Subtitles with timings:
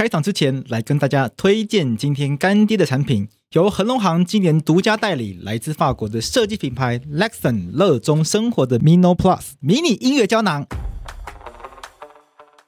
[0.00, 10.66] 开场之前，来跟大家推荐今天干爹的产品，由恒隆行今年独家代理，来自法国的设计品牌 Lexon 乐中生活的 Mino Plus 迷你音乐胶囊。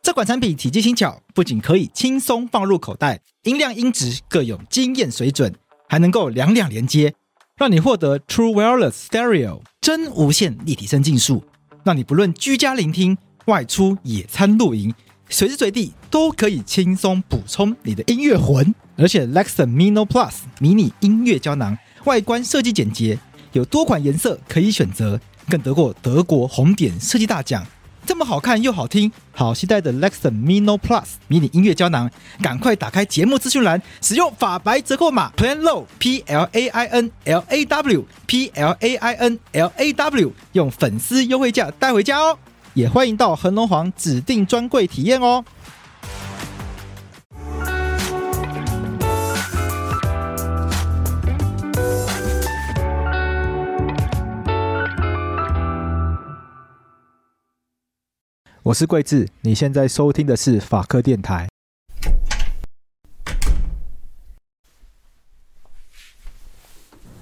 [0.03, 5.55] 这款产品体积轻巧，不仅可以轻松放入口袋，音量音质各有惊艳水准，
[5.89, 7.14] 还能够两两连接，
[7.57, 11.43] 让你获得 True Wireless Stereo 真无线立体声竞速，
[11.83, 14.93] 让你不论居家聆听、外出野餐露营，
[15.33, 18.75] 随时随地都可以轻松补充你的音乐魂。
[18.96, 23.18] 而且 Lexon Mino Plus 迷你音乐胶囊外观设计简洁，
[23.53, 25.18] 有多款颜色可以选择，
[25.49, 27.67] 更得过德国红点设计大奖。
[28.04, 32.11] 这么好看又好听，好期待的 Lexon Mino Plus 迷你音乐胶囊，
[32.42, 39.39] 赶快打开节目资讯栏，使用法白折扣码 Plan Low P L A I N L A W P L A I N
[39.53, 42.37] L A W，用粉丝优惠价带回家哦！
[42.75, 45.44] 也欢迎到恒隆皇指定专柜体验哦。
[58.62, 61.48] 我是桂智，你现在收听的是法科电台。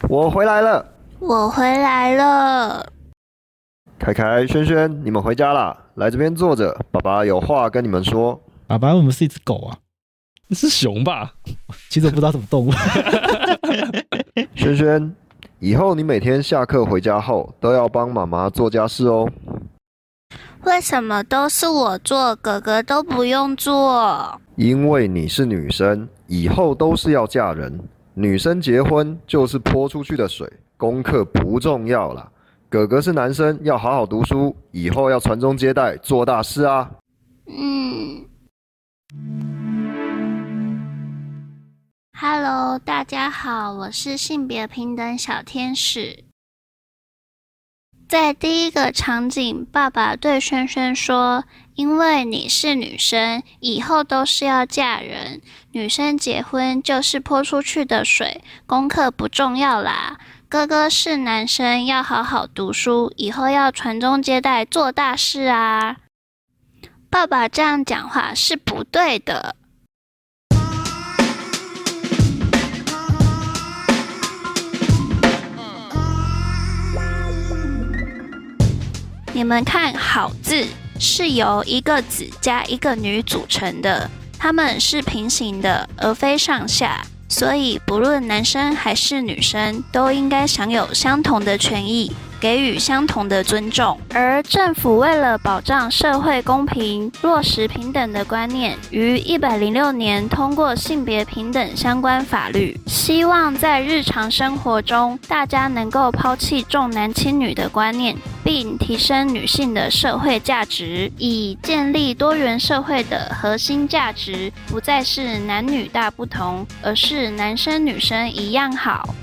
[0.09, 2.93] 我回来了，我回来了。
[4.01, 8.41] 凯凯、轩轩，你们回家啦，来这边坐着，爸爸有话跟你们说。
[8.67, 9.77] 爸爸，我们是一只狗啊？
[10.53, 11.35] 是熊吧？
[11.91, 12.73] 其实我不知道什么动物。
[14.55, 15.15] 轩轩，
[15.59, 19.31] 以后你每天下课回家后都要帮妈妈做家事哦。
[20.65, 24.41] 为什么都是我做，哥哥都不用做？
[24.57, 27.79] 因为你是女生，以后都是要嫁人。
[28.15, 32.27] 女生结婚就是泼出去的水，功课不重要啦。
[32.71, 36.89] 哥哥是男生，要好好读书，以后要传宗接代，做大事啊。
[37.49, 38.25] 嗯。
[42.17, 46.23] Hello，大家好，我是性别平等小天使。
[48.09, 51.43] 在第一个场景，爸爸对轩轩说
[51.75, 55.41] ：“因为你是女生，以后都是要嫁人。
[55.73, 60.21] 女生结婚就是泼出去的水，功课不重要啦。
[60.51, 65.99] 哥哥是男生，要好好读书，以后要传宗接代，做大事啊。”
[67.09, 69.55] 爸爸这样讲话是不对的。
[79.33, 80.67] 你们看好字
[80.99, 92.13] 是由一个子加一个女组成的，它们是平行的，而非上下，所以不论男生还是女生，都应该享有相同的权益。
[92.41, 119.15] 给予相同的尊重，而政府为了保障社会公平、落实平等的观念，于一百零六年通过性别平等相关法律，希望在日常生活中，大家能够抛弃重男轻女的观念，并提升女性的社会价值，以建立多元社会的核心价值，不再是男女大不同，而是男生女生一样好。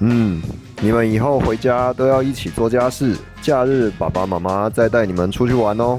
[0.00, 0.40] 嗯，
[0.80, 5.98] 你们以后回家都要一起做家事，假日爸爸妈妈再带你们出去玩哦。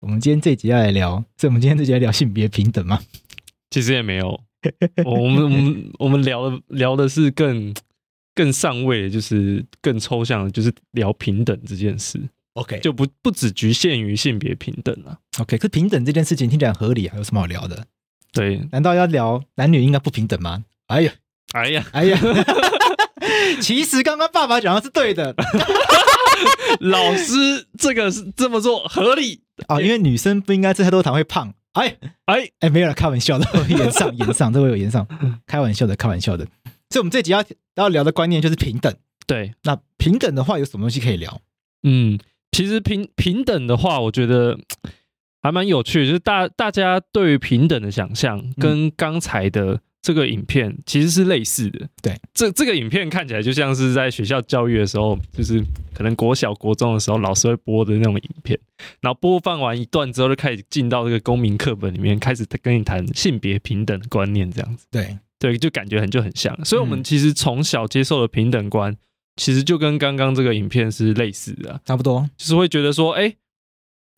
[0.00, 2.98] 我们今天这集要来聊，所以我们今天这集要聊性别平等吗？
[3.70, 4.40] 其实也没有，
[5.04, 7.72] 我们我们我们聊的聊的是更
[8.34, 12.20] 更上位，就是更抽象的，就是聊平等这件事。
[12.54, 15.20] OK，就不不只局限于性别平等了。
[15.38, 17.86] OK，可是平等这件事情听起来很合理啊，有什么好聊的？
[18.32, 20.64] 对，难道要聊男女应该不平等吗？
[20.88, 21.12] 哎呀，
[21.52, 22.18] 哎呀，哎呀，
[23.60, 25.34] 其实刚刚爸爸讲的是对的，
[26.80, 31.52] 老师这个是这么做合理啊，因为女生不应该吃太多糖会胖。
[31.72, 35.06] 哎哎哎，没有了，开玩笑的， 言上言上，这位有言上，
[35.46, 36.44] 开玩笑的，开玩笑的。
[36.90, 37.44] 所以，我们这集要
[37.76, 38.92] 要聊的观念就是平等。
[39.26, 41.40] 对，那平等的话，有什么东西可以聊？
[41.82, 42.18] 嗯，
[42.50, 44.58] 其实平平等的话，我觉得。
[45.42, 51.88] 还蛮有趣的，就是大大家对于平等的想象跟刚才的这个影片其实是类似的。
[52.02, 55.62] 对，这这个影片看起来就像是在学校教育的时候，就是
[55.94, 58.58] 可能国小国中的时候老师会播的那种影片，
[59.00, 64.86] 然后播放完一段之后就开始进到这个公民课本里面，开始跟你谈性别平等的观念这样子。
[64.90, 66.52] 对对，就感觉很就很像。
[66.64, 68.96] 所以，我们其实从小接受的平等观，
[69.36, 73.36] 其实就跟刚刚这个影片是类似的，差不多，就是会觉得说，哎。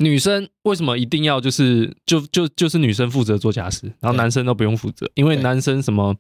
[0.01, 5.09] 女生为什么一定要就是就就就是女生负责做家事，然后男生都不用负责？
[5.15, 6.17] 因为男生什么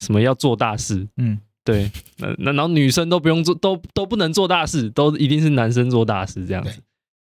[0.00, 6.80] 什么要做大事，嗯，对，那那然后女生都不用做，都都不能做大事，都一定是男生做大事这样子。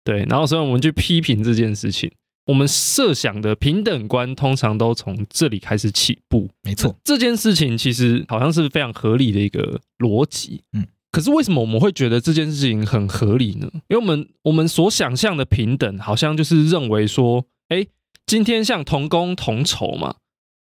[0.03, 2.09] 对，然后所以我们去批评这件事情，
[2.45, 6.49] 我们设想的平等观通常都从这里开始起步。
[6.63, 10.63] 没错，这件事情其实好像是非常合理的一个逻辑。
[10.71, 10.87] 嗯。
[11.11, 13.67] 可是为什么我们会觉得这件事情很合理呢？
[13.87, 17.87] 因为我们我们所想象的平等，好像就是认为说，哎，
[18.27, 20.17] 今天像同工同酬嘛，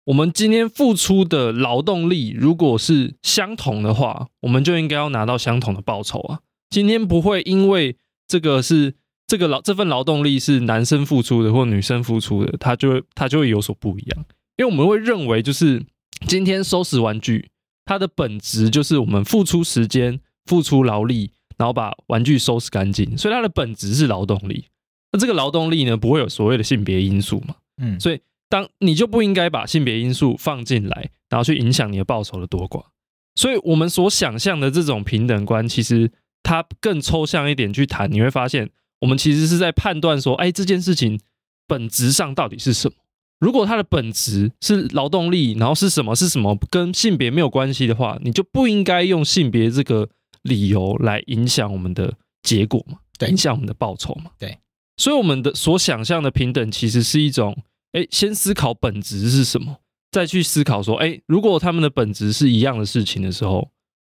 [0.06, 6.40] 我们今天付出的劳动力如果是相同的话，我们就应该要拿到相同的报酬啊。
[6.70, 7.98] 今天不会因为
[8.28, 8.94] 这个是
[9.26, 14.26] 这个劳这份劳动力是男生付出的或女生付出的，他就会他就会有所不一样。
[14.58, 15.84] 因为我们会认为，就是
[16.28, 17.50] 今天收拾玩具。
[17.90, 24.66] 它的本质就是我们付出时间、付出劳力，然后把玩具收拾干净，所以它的本质是劳动力。
[25.12, 27.56] 那这个劳动力呢，不会有所谓的性别因素嘛？
[27.82, 32.86] 嗯，所以当你就不应该把性别因素放进来，然后去影响你的报酬的多寡。
[33.34, 36.12] 所以我们所想象的这种平等观，其实
[36.44, 38.70] 它更抽象一点去谈，你会发现，
[39.02, 41.20] 我们其实是在判断说，哎，这件事情
[41.66, 42.96] 本质上到底是什么？
[43.40, 50.10] 如果它的本质是劳动力，然后是什么是什么跟性别没有关系的话，你就不应该用性别这个
[50.44, 52.14] 理由来影响我们的
[52.44, 52.98] 结果嘛？
[53.18, 54.32] 对，影响我们的报酬嘛？
[54.38, 54.58] 对，
[54.98, 57.58] 所以我们的所想象的平等，其实是一种，
[57.94, 59.78] 哎，先思考本质是什么，
[60.12, 63.70] 再去思考说，哎，如果他们的本质是一样的事情的时候，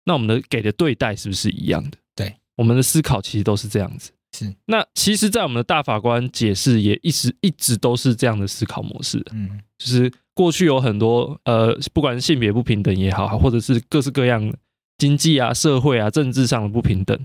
[0.05, 1.97] 那我们的给的对待是不是一样的？
[2.15, 4.11] 对，我们的思考其实都是这样子。
[4.35, 9.23] 是，那其实，在我们的大法官解释也一直一直都是这样的思考模式。
[9.31, 14.53] 嗯，就是过去有很多呃，不管是性别不平等也好，或者是各式各样
[14.97, 17.17] 经济啊、社会啊、政治上的不平等，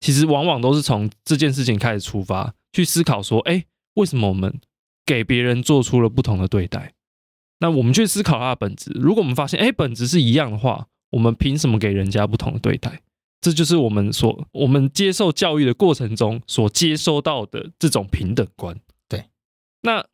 [0.00, 4.60] 其实往往都是从这件事情开始出发，去思考说，哎，为什么我们
[5.06, 6.92] 给别人做出了不同的对待？
[7.60, 8.92] 那我们去思考它的本质。
[8.94, 13.00] 如果我们发现，哎，本质是一样的话，我们凭什么给人家不同的对待？
[13.40, 18.76] 这就是我们所我们接受教育的过程中所接收到的这种平等观。
[19.08, 19.26] 对，
[19.82, 20.04] 那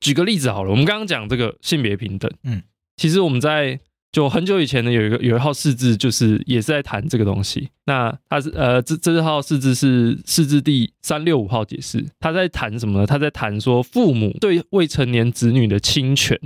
[0.00, 2.62] 举个例子好了，我们刚刚讲这个性别平等，嗯，
[2.96, 3.78] 其实我们在
[4.10, 7.70] 就很久以前呢，有一个有一号释字，就是也是在谈这个东西。
[7.86, 13.06] 那它是呃，这这号释字是释字第三六五号解释，他在谈什么呢？
[13.06, 16.38] 他在谈说父母对未成年子女的侵权，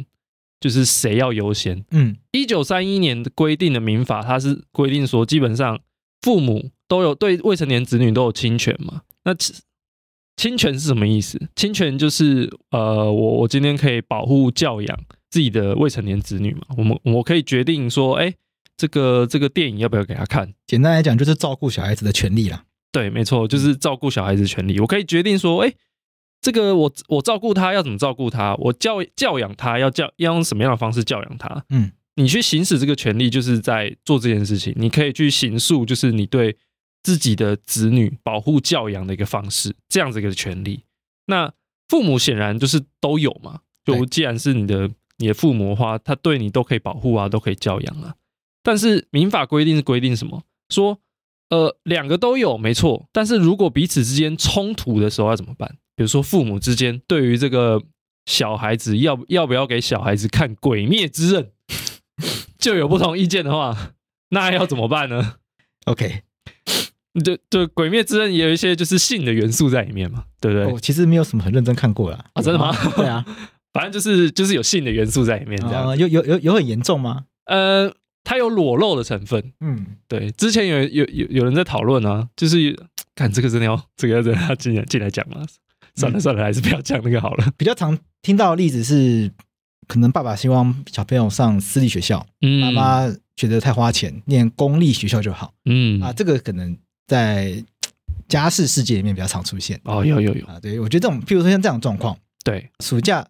[0.60, 1.84] 就是谁要优先。
[1.90, 5.80] 嗯，一九三一年的规定的民法，它是规定说基本上。
[6.22, 9.02] 父母都有对未成年子女都有侵权嘛？
[9.24, 9.34] 那
[10.36, 11.48] 侵权是什么意思？
[11.56, 14.98] 侵权就是呃，我我今天可以保护教养
[15.30, 16.62] 自己的未成年子女嘛？
[16.76, 18.32] 我们我可以决定说，哎，
[18.76, 20.54] 这个这个电影要不要给他看？
[20.66, 22.64] 简单来讲，就是照顾小孩子的权利啦。
[22.92, 24.78] 对，没错，就是照顾小孩子的权利。
[24.80, 25.74] 我可以决定说，哎，
[26.40, 28.54] 这个我我照顾他要怎么照顾他？
[28.56, 31.64] 我教教养他要教要用什么样的方式教养他？
[31.70, 31.90] 嗯。
[32.18, 34.74] 你去行使这个权利，就是在做这件事情。
[34.76, 36.56] 你可以去行诉，就是你对
[37.04, 40.82] 自己的子女保护教养的一个方式，这样子一个权利。
[41.26, 41.52] 那
[41.88, 43.60] 父母显然就是都有嘛。
[43.84, 48.16] 就既然是你的你的父母的话，他对你都可以保护啊，都可以教养啊。
[48.64, 50.42] 但是民法规定是规定什么？
[50.68, 50.98] 说
[51.50, 55.76] 呃两个都有没错，但是如果彼此之间冲突的时候要怎么办？
[55.94, 57.80] 比如说父母之间对于这个
[58.26, 61.44] 小孩子要要不要给小孩子看《鬼灭之刃》？
[62.58, 63.92] 就有不同意见的话，
[64.30, 65.34] 那要怎么办呢
[65.86, 66.22] ？OK，
[67.24, 70.66] 就就《鬼灭之刃》也有一些就是性的元素在里面嘛，对不对？
[70.72, 72.24] 我其实没有什么很认真看过啦。
[72.34, 72.74] 啊，真的吗？
[72.96, 73.24] 对啊，
[73.72, 75.96] 反正就是就是有性的元素在里面，这样。
[75.96, 77.24] 有有有有很严重吗？
[77.46, 77.92] 呃，
[78.24, 79.52] 它有裸露的成分。
[79.60, 80.30] 嗯，对。
[80.32, 82.76] 之前有有有有人在讨论啊，就是
[83.14, 85.46] 看这个真的要这个要真的要进来进来讲吗？
[85.94, 87.52] 算了算了，还是不要讲那个好了。
[87.56, 89.30] 比较常听到的例子是。
[89.86, 96.00] 可能爸爸希望小朋友上私立学校，嗯，妈妈觉得太花钱，念公立学校就好，嗯。
[96.02, 97.64] 啊，这个可能在
[98.28, 99.80] 家事世界里面比较常出现。
[99.84, 100.46] 哦，有有有。
[100.46, 103.26] 啊，对，我觉得这种，譬如说像这种状况，对，暑假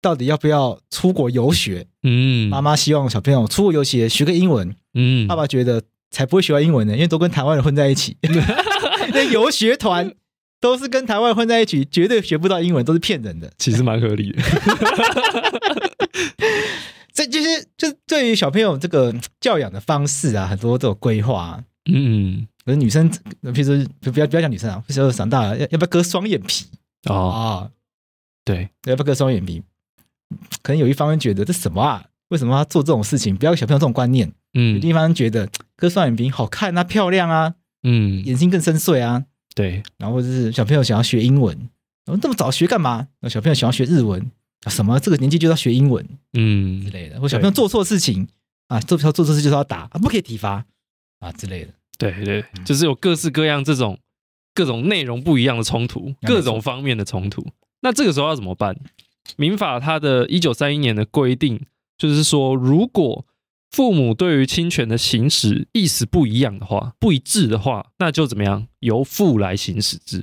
[0.00, 1.86] 到底要不要出国游学？
[2.02, 8.16] 嗯，妈妈希望小朋友出国游学学个英文，嗯，爸爸觉得才不会学完英文呢，因为都跟台湾人混在一起，
[9.12, 10.12] 那游学团。
[10.60, 13.52] 都是跟台湾混在一起，绝对学不到英文，都是骗人的。
[13.58, 14.42] 其实蛮合理的。
[17.12, 21.62] 这就是就对于小朋友这个教养的方式啊，很多这种规划。
[21.90, 23.10] 嗯，可是女生，
[23.42, 26.66] 譬如说不要不要讲女生啊，小时候长大了要要不要割双眼皮？
[27.08, 27.70] 哦，哦
[28.44, 29.62] 对，要不要割双眼皮？
[30.62, 32.04] 可能有一方人觉得这什么啊？
[32.28, 33.36] 为什么要做这种事情？
[33.36, 34.32] 不要给小朋友这种观念。
[34.54, 39.24] 嗯，有一方人觉得割双眼皮好看啊，漂亮啊，嗯，眼睛更深邃啊。
[39.56, 41.56] 对，然后就是小朋友想要学英文，
[42.04, 43.08] 然后这么早学干嘛？
[43.20, 44.30] 那小朋友想要学日文，
[44.66, 47.18] 什么这个年纪就要学英文，嗯之类的。
[47.18, 48.28] 或小朋友做错事情
[48.68, 50.64] 啊，做错做错事就是要打，不可以体罚
[51.20, 51.72] 啊之类的。
[51.98, 53.98] 对对，就是有各式各样这种
[54.54, 57.46] 各种内容不一样的冲突，各种方面的冲突。
[57.80, 58.78] 那这个时候要怎么办？
[59.36, 61.64] 民法它的一九三一年的规定
[61.96, 63.24] 就是说，如果
[63.76, 68.66] 父母对于亲权的行使意思不一样的话，不一致的话，那就怎么样？
[68.80, 70.20] 由父来行使之。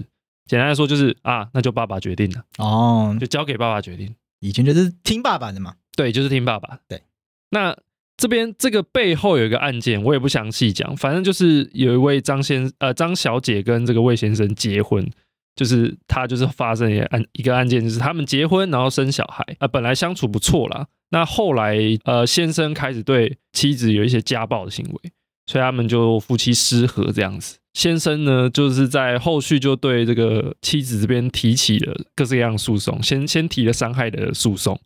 [0.47, 4.15] 简单来说就是啊，那就爸爸决定了哦，就交给爸爸决定。
[4.39, 6.79] 以前就是听爸爸的嘛，对，就是听爸爸。
[6.87, 7.03] 对，
[7.51, 7.77] 那
[8.17, 15.07] 这边这个背后有一个案件，我也不详细讲，反正就是有一位张先呃张小姐跟这个魏先生结婚。
[15.55, 25.11] 就是他就是发生一个案一个案件，就是他们结婚然后生小孩啊、呃，本来相处不错啦，那后来呃先生开始对妻子有一些家暴的行为，
[25.45, 27.59] 所以他们就夫妻失和这样子。
[27.73, 34.79] 先生呢就是在后续就对这个妻子这边提起了各式各样诉讼，先先提了伤害的诉讼，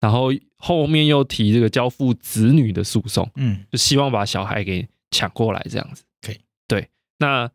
[0.00, 6.04] 然后后面又提这个交付子女的诉讼，嗯，就希望把小孩给抢过来这样子。
[6.20, 6.36] 可以，
[6.68, 7.50] 对，那。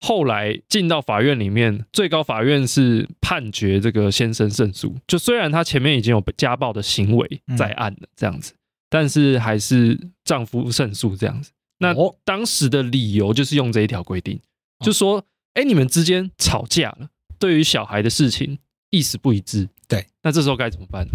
[0.00, 4.96] 后来进到法院里面，最高法院是判决这个先生胜诉。
[5.06, 8.54] 就虽然他前面已经有家暴的行为在案了，这样子，
[8.88, 11.50] 但是还是丈夫胜诉这样子。
[11.78, 14.40] 那当时的理由就是用这一条规定，
[14.84, 15.24] 就说：
[15.54, 18.58] 哎，你们之间吵架了，对于小孩的事情
[18.90, 21.12] 意思不一致，对，那这时候该怎么办呢？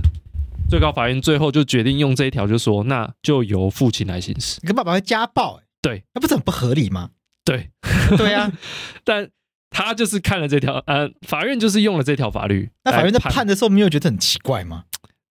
[0.69, 4.59] 最高法院最后就决定用这一条，就说那就由父亲来行使。
[4.61, 7.11] 你跟爸爸会家暴，对，那不是很不合理吗？
[7.45, 7.69] 对，
[8.17, 8.51] 对啊，
[9.03, 9.29] 但
[9.69, 12.69] 他就是看了这条，呃，法院就是用了这条法律。
[12.85, 14.85] 那法院在判的时候，没有觉得很奇怪吗？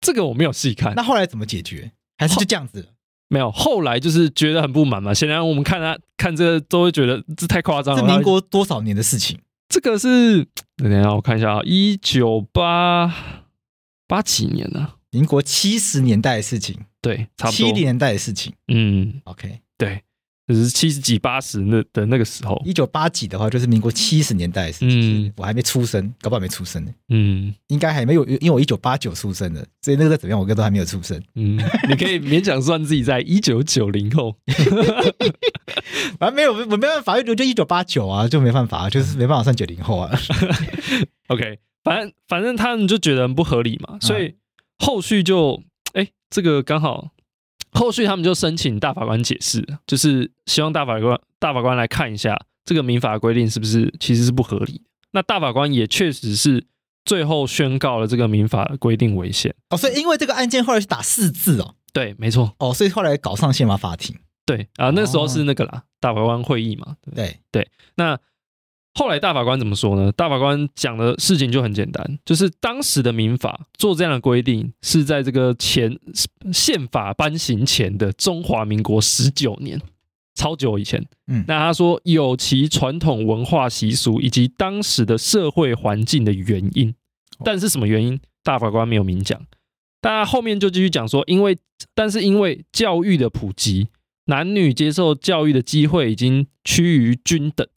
[0.01, 0.93] 这个我没有细看。
[0.95, 1.91] 那后来怎么解决？
[2.17, 2.89] 还是就这样子？
[3.27, 5.13] 没有，后来就是觉得很不满嘛。
[5.13, 8.01] 显然我们看他看这个都会觉得这太夸张了。
[8.01, 9.39] 这民国多少年的事情？
[9.67, 10.43] 这个是
[10.77, 13.13] 等一下我看一下啊，一九八
[14.07, 14.95] 八几年呢、啊？
[15.11, 18.53] 民国七十年代的事情，对，差不多七零年代的事情。
[18.67, 20.01] 嗯，OK，对。
[20.50, 25.27] 就是七十几八十那的那个时候，一九八几的话，就是民国七十年代的事情。
[25.27, 26.91] 嗯，我还没出生，搞不好没出生呢。
[27.10, 31.22] 嗯，应该还没有，因为我一九八九出生的，所以那个怎么样，我哥都还没有出生。
[31.36, 31.56] 嗯，
[31.88, 34.36] 你可以勉强算自己在一九九零后。
[36.18, 40.20] 反正没有，我没办法，就一九八九啊，就没办法，就是没办法算九零后啊。
[41.29, 44.34] OK，反正反正他们就觉得很不合理嘛，所以
[44.79, 45.62] 后续就
[45.94, 47.12] 哎，这个刚好。
[47.71, 54.81] 后续他们就申请大法官解释，就是希望大法官大法官来看一下这个民法规定是不是其实是不合理。
[55.11, 56.65] 那大法官也确实是
[57.05, 59.53] 最后宣告了这个民法规定违宪。
[59.69, 61.75] 哦，所以因为这个案件后来是打四字哦。
[61.93, 62.53] 对，没错。
[62.59, 64.15] 哦，所以后来搞上宪法法庭。
[64.45, 66.95] 对啊，那时候是那个啦，哦、大法官会议嘛。
[67.15, 68.19] 对对，那。
[68.96, 70.12] 后来大法官怎么说呢？
[70.12, 75.98] 大法官讲的事情就很简单，就是当时的民法做这样的规定是在这个前
[76.51, 79.79] 宪法颁行前的中华民国十九年，
[80.36, 81.05] 超久以前。
[81.27, 86.93] 嗯，那他说有其传统文化习俗以及当时的社会环境的原因，
[87.46, 88.19] 但是什么原因？
[88.43, 89.39] 大法官没有明讲。
[90.01, 91.58] 大家后面就继续讲说，因为
[91.93, 93.88] 但是因为教育的普及，
[94.25, 97.67] 男女接受教育的机会已经趋于均等。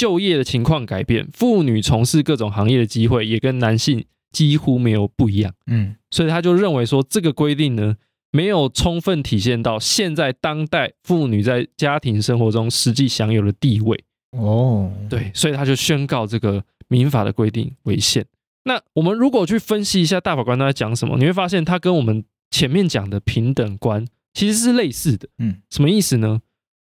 [0.00, 4.02] 就业的情况改变，妇女从事各种行业的机会也跟男性
[4.32, 5.52] 几乎没有不一样。
[5.66, 7.98] 嗯，所以他就认为说，这个规定呢，
[8.32, 14.02] 没有充分体现到现在当代妇女在家庭生活中实际享有的地位。
[14.30, 18.24] 哦，对，所以他就宣告这个民法的规定违宪。
[18.64, 25.28] 那我们如果去分析一下大法官他在讲什么，你会发现他跟我们前面讲的平等观其实是类似的。
[25.36, 26.40] 嗯，什么意思呢？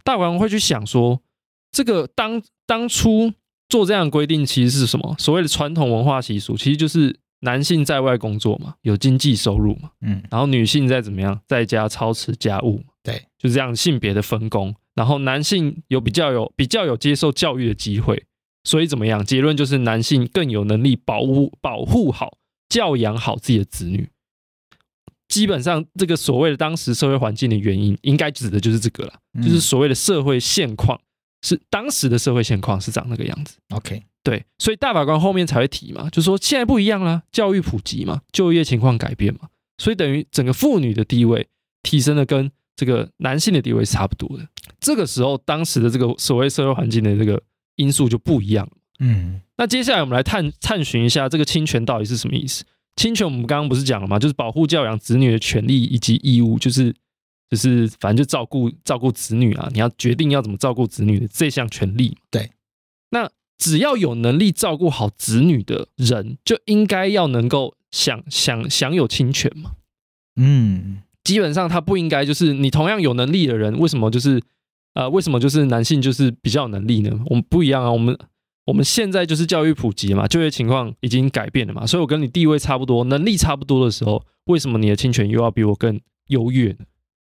[0.05, 1.21] 大法官会去想说，
[1.73, 3.33] 这个当当初
[3.69, 5.15] 做这样的规定，其实是什么？
[5.19, 14.75] 所谓的传统文化习俗，其实就是男性在外工作嘛，有经济收入嘛，嗯，然后女性在怎么样，在家操持家务，对，就这样性别的分工。
[14.95, 18.25] 然后男性有比较有比较有接受教育的机会，
[18.65, 19.25] 所以怎么样？
[19.25, 22.37] 结论就是男性更有能力保护保护好、
[22.69, 24.11] 教养好自己的子女。
[25.29, 31.01] 基本上，这个所谓的当时社会环境的原因，应该指的就是这个了，就是所谓的社会现况。
[31.43, 41.47] 是当时的社会现况是长那个样子，OK，对，所以大法官后面才会提嘛，就是说现在不一样啦，教育普及嘛，就业情况改变嘛，所以等于整个妇女的地位
[41.83, 44.47] 提升的跟这个男性的地位是差不多的。
[44.81, 47.43] 这个时候，当时的这个所谓社会环境的这个
[47.77, 48.73] 因素就不一样了。
[48.99, 52.65] 嗯，那接下来我们来探探寻一下这个侵权到底是什么意思？
[52.97, 54.19] 侵权我们刚刚不是讲了吗？
[54.19, 56.95] 就是保护教养子女的权利以及义务，就是。
[57.51, 62.17] 就是反正就照顾照顾子女啊，你要决定要怎么照顾子女的这项权利。
[62.31, 62.53] 对，
[63.11, 63.29] 那
[63.59, 69.73] 只要有能力照顾好子女的人，就应该要能够享享享有侵权嘛。
[70.37, 74.41] 嗯，基本上他不应该就是你同样有能力的人，为什么就是
[74.95, 77.21] 呃，为什么就是男性就是比较有能力呢？
[77.27, 78.17] 我们不一样啊，我们
[78.67, 86.79] 我们现在就是教育普及嘛，就业情况已经改变了嘛，所以我跟你地位差不多，能力差不多的时候，为什么你的侵权又要比我更优越呢？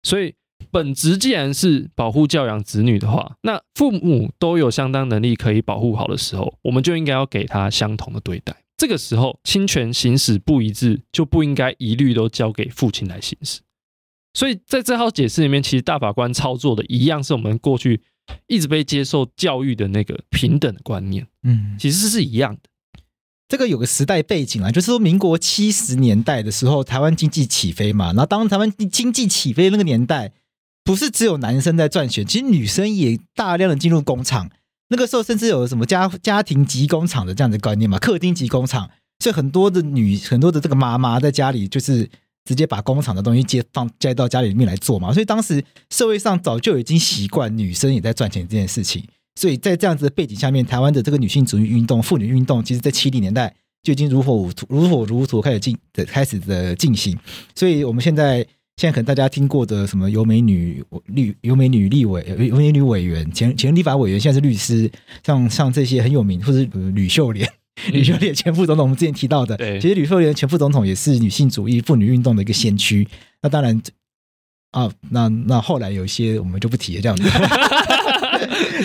[0.06, 0.32] 所以
[0.70, 8.54] 本职既然是保护教养子女的话，那父母都有相当能力可以保护好的时候，我们就应该要给他相同的对待。
[8.76, 13.60] 这个时候，侵权行使不一致，就不应该一律都交给父亲来行使。
[14.32, 18.00] 所以在这套解释里面，其实大法官操作的一样是我们过去
[18.46, 22.60] 一直被接受教育的那个平等的观念，嗯，其实是一样的。
[23.48, 28.06] 这个有个时代背景啊，就是说民国七十年代的时候，台湾经济起飞嘛。
[28.06, 30.32] 然后当台湾经济起飞那个年代，
[30.84, 34.50] 不是只有男生在赚钱，其实女生也大量的进入工厂。
[34.88, 42.08] 那个时候甚至有什么家家庭级工厂的这样的概念嘛，客厅级工厂，所以很多的女很多的这个妈妈在家里就是。
[42.48, 49.04] 直接把工厂的东西接放接到家里面来做嘛，所以当时社会上早就已经习惯女生也在赚钱这件事情，
[49.36, 57.16] 所以在这样子的背景下面，台湾的这个女性主义运动、妇女运动，其实在七零年代就已经如火如荼、如火如荼开始进的开始的进行。
[57.54, 58.38] 所以我们现在
[58.76, 64.90] 现在可能大家听过的什么尤美女律、尤美女立委、尤美女委员、前前立法委员，现在是律师，
[65.22, 66.64] 像像这些很有名，或是
[66.94, 67.48] 吕秀莲。
[67.92, 73.06] 吕秀莲前副总统，我们之前提到的，对，其实吕秀莲前副总统也是女性主义妇女运动的一个先驱。
[73.42, 73.78] 那当然
[74.70, 77.28] 啊，那那后来有一些我们就不提了，这样子。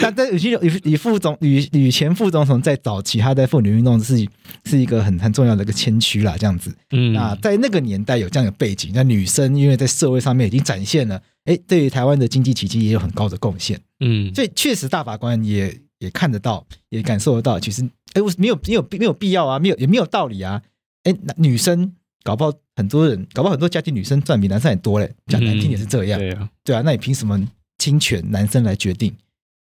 [0.01, 4.25] 那在吕吕吕副总吕吕前副总统在早期，他在妇女运动是
[4.65, 6.73] 是一个很很重要的一个先驱啦，这样子。
[6.91, 13.79] 嗯，那在那个年代有这样的背景，那女生因为在社会上面已经展现了，哎，对于台湾的经济奇迹也有很高的贡献。
[13.99, 17.87] 嗯，所以确实大法官也也看得到，也感受得到，其实。
[18.13, 20.61] 哎，我没有没有没有必要啊，没有也没有道理啊。
[21.03, 25.09] 哎，女生搞不好很多人，搞不好很多家庭女生赚比男生还多嘞。
[25.27, 26.81] 讲难听也是这样，嗯、对啊，对啊。
[26.83, 27.41] 那你凭什么
[27.77, 29.15] 侵权男生来决定？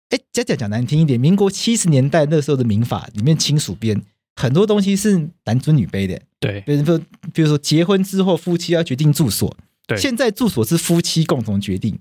[0.09, 4.01] 哎，讲讲讲难听一点，民国七十年代那时候的民法里面亲属编
[4.35, 6.21] 很多东西是男尊女卑的。
[6.39, 6.99] 对，比如说
[7.33, 9.55] 比如说结婚之后夫妻要决定住所，
[9.87, 11.97] 对，现在住所是夫妻共同决定，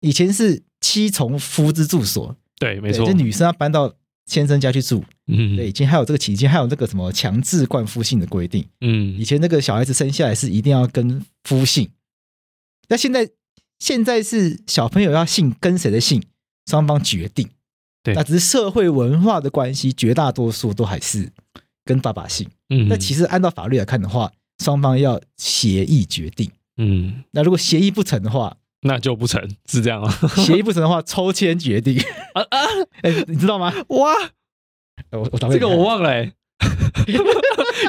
[0.00, 2.36] 以前是妻从夫之住所。
[2.58, 3.94] 对，没错，就女生要搬到。
[4.24, 11.90] 先生家去住，嗯，对，以前还有这个期间，还有那个什么强制冠夫姓的规定，嗯，以前那个小孩子生下来是一定要跟夫姓，
[12.88, 13.28] 那现在
[13.80, 16.22] 现在是小朋友要姓跟谁的姓，
[16.66, 17.48] 双方决定，
[18.02, 21.30] 对，那只是社会文化的关系，绝大多数都还是
[21.84, 28.56] 跟爸爸姓，嗯，那其实按照法律来看的话，双方要协议决定，嗯，那如果协议不成的话。
[28.84, 30.12] 那就不成，是这样吗？
[30.38, 32.02] 协议不成的话，抽签决定
[32.34, 32.58] 啊 啊！
[33.02, 33.72] 哎、欸，你知道吗？
[33.90, 34.12] 哇，
[35.12, 36.32] 我我这个我忘了、欸，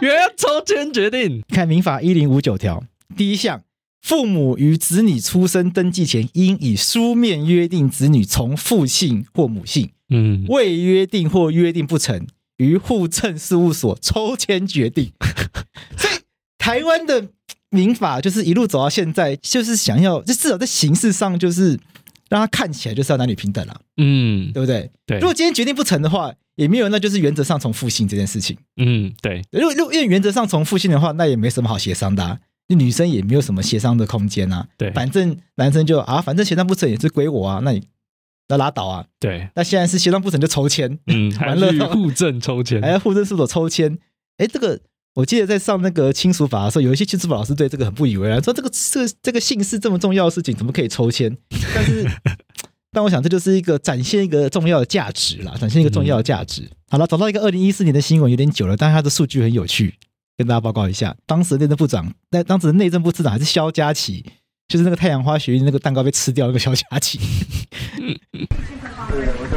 [0.03, 1.43] 原来要抽签决定。
[1.47, 2.83] 看民法一零五九条
[3.17, 3.63] 第一项，
[4.03, 9.89] 父母于子女出生登记前，应以书面约定子女从父姓或母姓。
[10.09, 15.11] 嗯，未约定或约定不成，于户政事务所抽签决定。
[15.97, 16.13] 所以
[16.59, 17.29] 台湾的。
[17.73, 21.69] 民法就是一路走到现在，就是想要，就至少在形式上，就是
[22.29, 24.91] 让他看起来就是要男女平等了，嗯，对不对？
[25.07, 25.17] 对。
[25.17, 29.41] 如果今天决定不成的话，也没有，那就是原则上从父姓这件事情，嗯，对。
[29.49, 34.91] 如果如果因为原则上从父姓的话，那也没什么好协商的，啊，女生也没有什么协商的空间啊，对。
[34.91, 37.83] 反正男生就啊，反正协商不成也是归我啊，那你
[38.47, 39.49] 那拉倒啊，对。
[39.55, 43.97] 那现在是协商不成就抽签，嗯， 完了互证抽签，还要户政事务所抽签，
[44.37, 44.79] 哎，这个。
[45.15, 51.37] 我记得在上那个亲属法的时候，有一些亲属法老师对这个很不以为然，说这个这个这个姓氏这么重要的事情，怎么可以抽签？
[51.75, 52.07] 但是，
[52.91, 56.67] 但我想这就是一个展现一个重要的价值啦，展现一个重要的价值。
[56.89, 59.93] 好了，找到一个二零一四年的新闻，有点久了，但是它的数据很有趣，
[60.37, 61.15] 跟大家报告一下。
[61.25, 64.25] 当时内政部长，那当时的内政部次长还是萧佳琪，
[64.67, 67.19] 就是那个太阳花学运那个蛋糕被吃掉那个萧佳琪。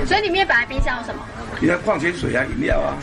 [0.07, 1.21] 所以里面本来冰箱有什么？
[1.61, 2.97] 你看矿泉水啊，饮料啊。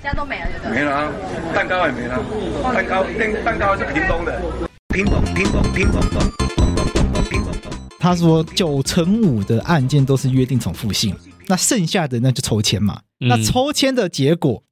[0.00, 0.74] 现在都没了，对不对？
[0.74, 1.12] 没了啊，
[1.52, 2.16] 蛋糕也没了。
[2.72, 4.40] 蛋糕，蛋蛋糕是屏东的，
[4.94, 6.20] 屏东，屏东，屏东，东，
[6.56, 7.52] 东，东，屏东。
[7.98, 11.16] 他说九成五的案件都是约定重复性，
[11.46, 13.00] 那剩下的那就抽签嘛。
[13.20, 14.62] 嗯、那抽签的结果，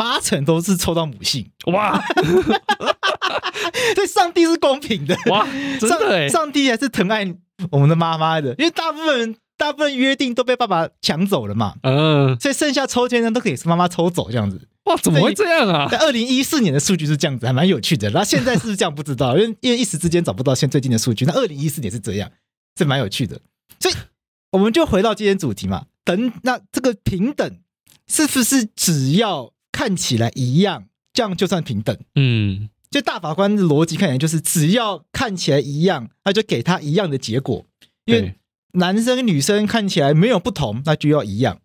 [0.00, 1.46] 八成都是抽到母性。
[1.66, 2.02] 哇！
[3.94, 5.14] 对，上帝是公平的。
[5.26, 5.46] 哇，
[5.78, 7.30] 真的上，上帝还是疼爱
[7.70, 9.36] 我们的妈妈的，因为大部分人。
[9.60, 14.58] 大部分约定都被爸爸抢走了嘛，嗯，所以剩下抽签呢都可以是妈妈抽走这样子。
[14.84, 15.86] 哇，怎么会这样啊？
[15.86, 18.08] 在二零一四年的数据是这样子，还蛮有趣的。
[18.08, 18.94] 那现在是不是这样？
[18.94, 21.26] 不知道，因为因为一时之间找不到现最近的数据。
[21.26, 22.30] 那二零一四年是这样，
[22.78, 23.38] 是蛮有趣的。
[23.78, 23.94] 所以
[24.52, 27.58] 我们就回到今天主题嘛，等那这个平等
[28.08, 31.96] 是不是只要看起来一样，这样就算平等？
[32.14, 37.64] 嗯，就大法官的逻辑看起来就是只要看起来一样，那就给他一样的结果，
[38.04, 38.34] 因为。
[38.74, 41.60] 男生跟女生看起来没有不同，那就要一样，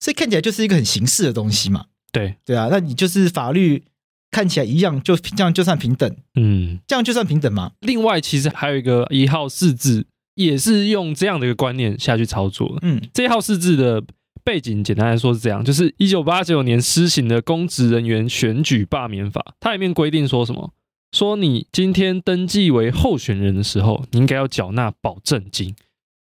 [0.00, 1.84] 所以看起来就是一个很形式的东西嘛。
[2.10, 3.84] 对对啊，那你就是法律
[4.28, 7.70] 看起来一样，就这样就算平等，嗯，这样就算平等嘛？
[7.78, 12.76] 另外，其实还有一个一号四字，也是用这样的一个观念下去操作。
[12.82, 14.02] 嗯，这一号四字的
[14.44, 20.72] 背景，简单来说是这样：就是一九八九年施行的公职人员选举罢免法，它里面规定说什么？
[21.12, 25.74] 说你今天登记为候选人的时候，你应该要缴纳保证金。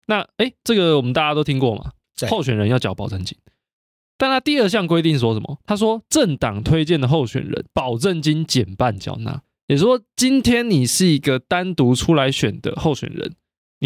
[0.08, 1.92] 那哎，这个我们大家都听过嘛？
[2.30, 3.38] 候选人要缴保证金。
[4.18, 5.60] 但他第二项规定说什么？
[5.66, 9.42] 他说政党推荐的候选人保证金减半缴纳。
[9.68, 13.34] 也就是说，今天你是一个单独出来选的候选人，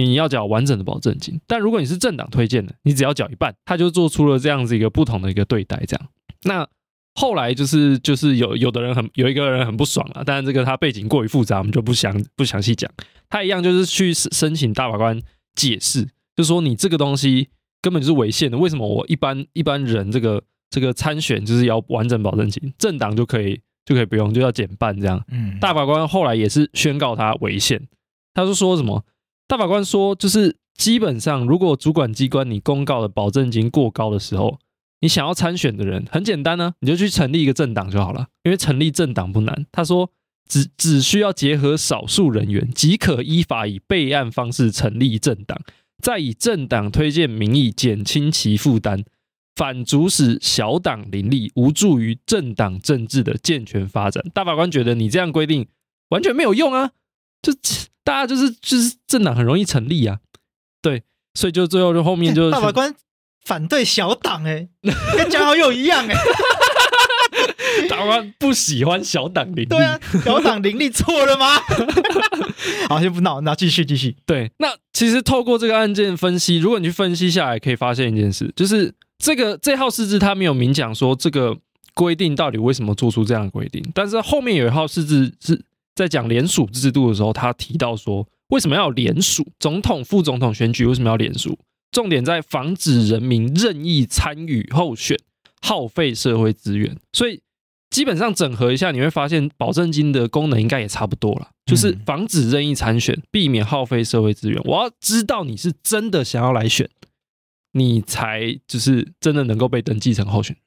[0.03, 1.39] 你要缴完整的保证金。
[1.47, 3.53] 但如果你是政党推荐的，你只要缴一半。
[3.65, 5.83] 他就做出了这样子一个不同的一个对待。
[5.87, 6.09] 这样，
[6.43, 6.67] 那
[7.15, 12.89] 后来就是就是有有的人很有一个人很不爽啊，但是这个他背景过于复杂，我们就不详不详细讲。
[13.29, 15.21] 他一样就是去申请大法官
[15.55, 17.49] 解释，就说你这个东西。
[17.79, 18.57] 根本就是违宪的。
[18.57, 25.23] 为什么我一般一般人这个这个参选就是要完整保证金，政党就可以就可以不用，就要减半这样？
[25.29, 27.87] 嗯，大法官后来也是宣告他违宪。
[28.33, 29.05] 他就说什么？
[29.47, 34.59] 大法官说，就是基本上，如果主管机关你公告的保证金过高的时候，
[34.99, 39.65] 你想要参选的人很简单呢、啊，你就去成立一个政党就好了，因为成立政党不难。
[39.71, 40.11] 他说，
[40.49, 45.57] 只只需要结合少数人员，即可依法以备案方式成立政党。
[46.03, 49.03] 再以政党推荐名义减轻其负担，
[49.55, 54.23] 反阻使小党林立，无助于政党政治的健全发展。
[54.33, 55.67] 大法官觉得你这样规定
[56.09, 56.91] 完全没有用啊，
[57.41, 57.53] 就
[58.03, 60.17] 大家就是就是政党很容易成立啊，
[60.81, 62.93] 对，所以就最后就后面就大法官
[63.45, 64.67] 反对小党哎，
[65.15, 66.15] 跟蒋好友一样哎。
[67.89, 71.59] 大法官不喜欢小党林立， 对啊，小党林立错了吗？
[72.89, 74.15] 好，先不闹，那继续继续。
[74.25, 81.55] 对，那其实透过这个案件分析，如果你去分析下来，可以发现一件事，就是这个这号释字他没有明讲说这个
[81.93, 85.61] 规定到底为什么做出这样的规定，但是后面有一号释字是
[85.97, 91.57] 在讲联署制度的时候，他提到说为什么要有联署，总统、副总统选举为什么要联署？
[91.91, 95.17] 重点在防止人民任意参与候选，
[95.61, 97.41] 耗费社会资源，所以。
[97.89, 104.61] 基本上整合一下，你会发现保证金的功能应该也差不多了，就是防止任意参选，避免耗费社会资源。
[104.65, 106.89] 我要知道你是真的想要来选，
[107.71, 110.57] 你才就是真的能够被登记成候选。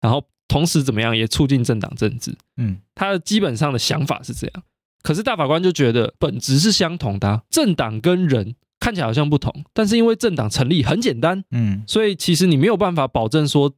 [0.00, 2.36] 然后同时怎么样也促进政党政治。
[2.56, 4.62] 嗯，他的基本上的想法是这样。
[5.02, 13.74] 可是大法官就觉得本质是相同的啊，政党跟人看起来好像不同，但是因为政党成立很简单，嗯，所以其实你没有办法保证说。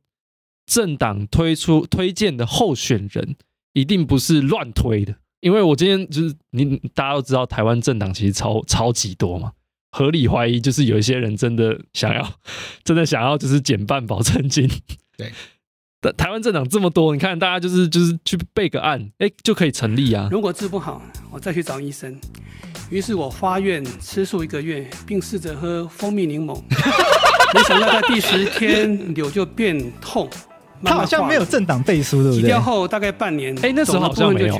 [0.70, 3.36] 政党推出推荐的候选人
[3.72, 9.52] 一定不是乱推的，因为我今天就是你大家都知道，台湾政党其实超超级多嘛，
[9.92, 12.34] 合理怀疑就是有一些人真的想要，
[12.84, 14.68] 真的想要就是减半保证金。
[15.16, 15.32] 对，
[16.16, 20.28] 台湾政党这么多，你看大家就是就是去备个案，哎，就可以成立啊。
[20.30, 22.16] 如果治不好，我再去找医生。
[22.88, 26.54] 于是我发愿吃素一个月，并试着喝蜂蜜柠檬，
[27.52, 30.30] 没想到在第十天柳就变痛。
[30.84, 32.46] 他好像没有政党背书，对不对？
[32.46, 34.58] 掉后大概半年，哎，那时候好像没有。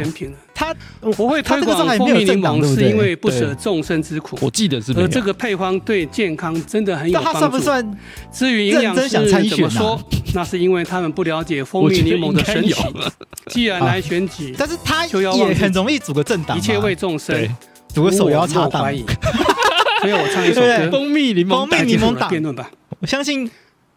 [0.55, 4.37] 他不会推广蜂蜜柠檬，是因为不舍众生之苦。
[4.43, 4.93] 我记得是。
[4.95, 7.33] 而这个配方对健康真的很有帮助。
[7.33, 7.99] 他算不算？
[8.33, 9.23] 至于营养师怎
[9.61, 10.01] 么说，
[10.35, 12.75] 那是因为他们不了解蜂蜜柠檬的神奇。
[13.47, 17.49] 既然来选举， 但是他也很容易组个政党，一切为众生，
[17.95, 18.83] 组个手摇茶党。
[20.03, 22.69] 所以我唱一首歌，蜂蜜柠檬，蜂蜜柠檬党辩论吧。
[22.99, 23.49] 我相信。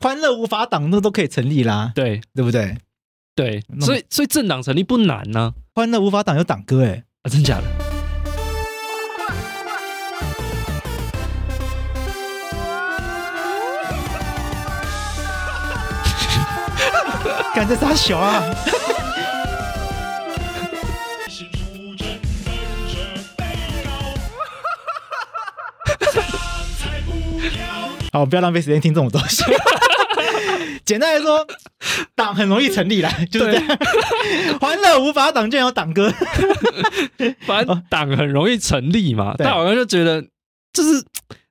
[0.02, 2.76] 欢乐无法党那都可以成立啦，对对不对？
[3.36, 5.54] 对，所以所以政党成立不难呢、啊。
[5.76, 7.64] 欢乐无法党有党歌哎，啊，真假的？
[17.54, 18.42] 干这啥小啊？
[28.12, 29.44] 好，不要浪费时间听这种东西。
[30.92, 31.48] 简单来说，
[32.16, 33.66] 党很容易成立啦，就是这样。
[34.60, 36.12] 欢乐无法党，就有党歌。
[37.48, 40.22] 反正党很容易成立嘛，大好像就觉得，
[40.74, 41.02] 就是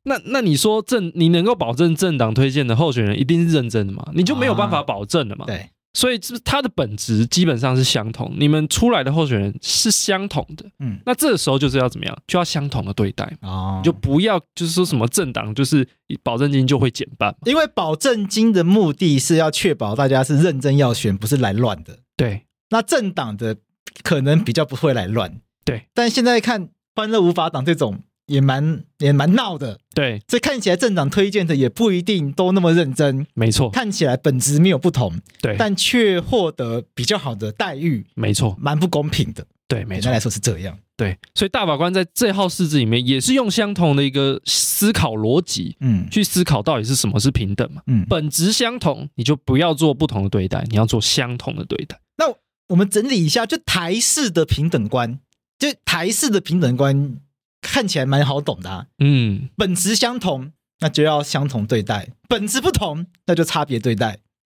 [0.02, 4.06] 那那你说政，你能够保证政党推荐的候选人一定是认真的嘛？
[4.14, 5.46] 你就没有办法保证了嘛？
[5.46, 5.70] 对。
[5.92, 12.16] 所以，是它的本质基本上是相同，你们出来的候选人是相同的，嗯，那这个时候就是要怎么样？
[12.28, 15.86] 就要相同的对待哦，就不要就是说什么政党就是
[16.22, 21.98] 保证金就会减半，因为保证金的目的是要确保大家是认真要选，不是来乱的。
[22.16, 23.56] 对，那政党的
[24.04, 28.00] 可能比较不会来乱，对，但现在看欢乐无法党这种
[28.30, 35.12] 也蛮也蛮闹的，对，所以看起来镇长推荐的也不一定都那么认真，没错，看起来本质没有不同，
[35.42, 52.00] 对，但却获得比较好的待遇，没错，蛮不公平的，对，没错，简单来说是这样，对，所以大法官在这号释字里面也是用相同的一个思考逻辑，嗯，去思考到底是什么是平等嘛，嗯，本质相同，你就不要做不同的对待，你要做相同的对待。
[52.16, 52.32] 那
[52.68, 55.18] 我们整理一下，就台式的平等观，
[55.58, 57.16] 就台式的平等观。
[57.60, 64.18] 看起来蛮好懂的，啊，嗯，本质相同，那就要相同对待；本质不同，那就差别对待。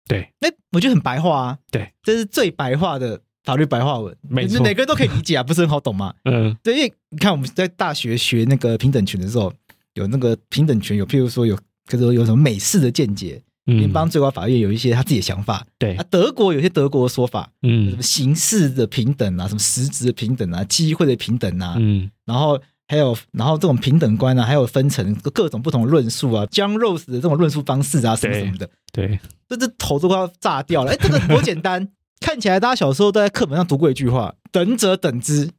[0.09, 6.15] 对，那我觉得很白话啊，对，这是最白话的法律白话文，每个人都可以理解啊， 不是很好懂吗？
[6.25, 9.53] 嗯，对，因为你看我们在大学学那个平等权的时候，
[9.95, 13.43] 有那个平等权，有譬如说有，可是有什么美式的见解。
[13.67, 15.95] 联邦最高法院有一些他自己的想法，对。
[15.95, 22.61] 啊，德国有些德国的说法，嗯，什么形式的平等啊，什么实质的平等啊，机会的平等啊，嗯，然后
[22.91, 30.91] 还有，然后这种平等观啊，还有分成各种不同的论述啊，John Rawls 的这种论述方式啊，什么什么的，对，这这头都快要炸掉了。
[30.91, 31.87] 哎，这个多简单，
[32.19, 35.51] 看起来大家小时候都在课本上读过一句话：等者等之，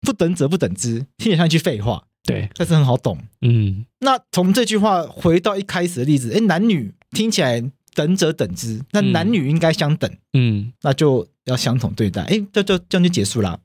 [0.00, 3.86] 不等者不等之，听起来像一句废话，对，但是很好懂，嗯。
[4.00, 6.92] 那从这句话回到一开始的例子，哎，男女。
[7.12, 7.62] 听起来
[7.94, 13.58] 等者等之，那男女应该相等，嗯，那就要相同对待，哎，这就这样就结束了，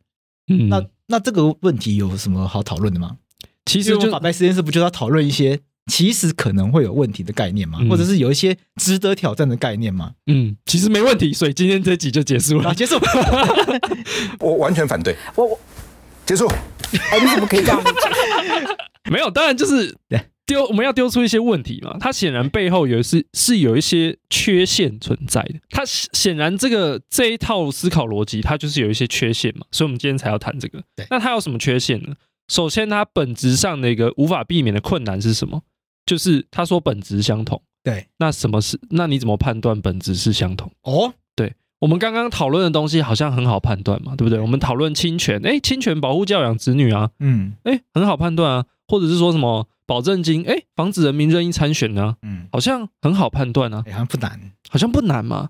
[0.48, 3.18] 嗯，那那这个问题有什么好讨论的吗？
[3.66, 5.60] 其实，就法白实验室不就要讨论一些
[5.92, 7.78] 其实可能会有问题的概念吗？
[7.82, 10.14] 嗯、或者是有一些值得挑战的概念吗？
[10.26, 12.96] 嗯，其实没问题，所以今天这集就结束了，结束。
[14.40, 15.60] 我完全反对，我我
[16.26, 16.48] 结束。
[17.12, 17.84] 哎，你怎么可以这样？
[19.12, 20.20] 没有，当然就是对。
[20.52, 21.96] 丢，我们要丢出一些问题嘛？
[22.00, 25.56] 它显然背后有是是有一些缺陷存在的。
[25.70, 29.66] 它显然这个这一套思考逻辑，它就是有一些缺陷嘛。
[29.72, 30.84] 所以，我们今天才要谈这个。
[30.96, 32.14] 对，那它有什么缺陷呢？
[32.50, 35.62] 首先，它本质上的一个无法避免的困难是什么？
[36.06, 37.62] 就是他说本质相同。
[37.84, 38.78] 对，那什么是？
[38.90, 40.72] 那你怎么判断本质是相同？
[40.84, 44.40] 哦，对，我们刚刚讨论的东西好像很好判断嘛，对不对？
[44.40, 49.68] 我们讨论侵权，哎，侵权保护教养子女啊，嗯，哎，很好判断啊，或者是说什么？
[49.92, 52.16] 保证金，哎，防止人民任意参选呢？
[52.22, 55.50] 嗯，好像很好判断啊，好像不难，好像不难嘛。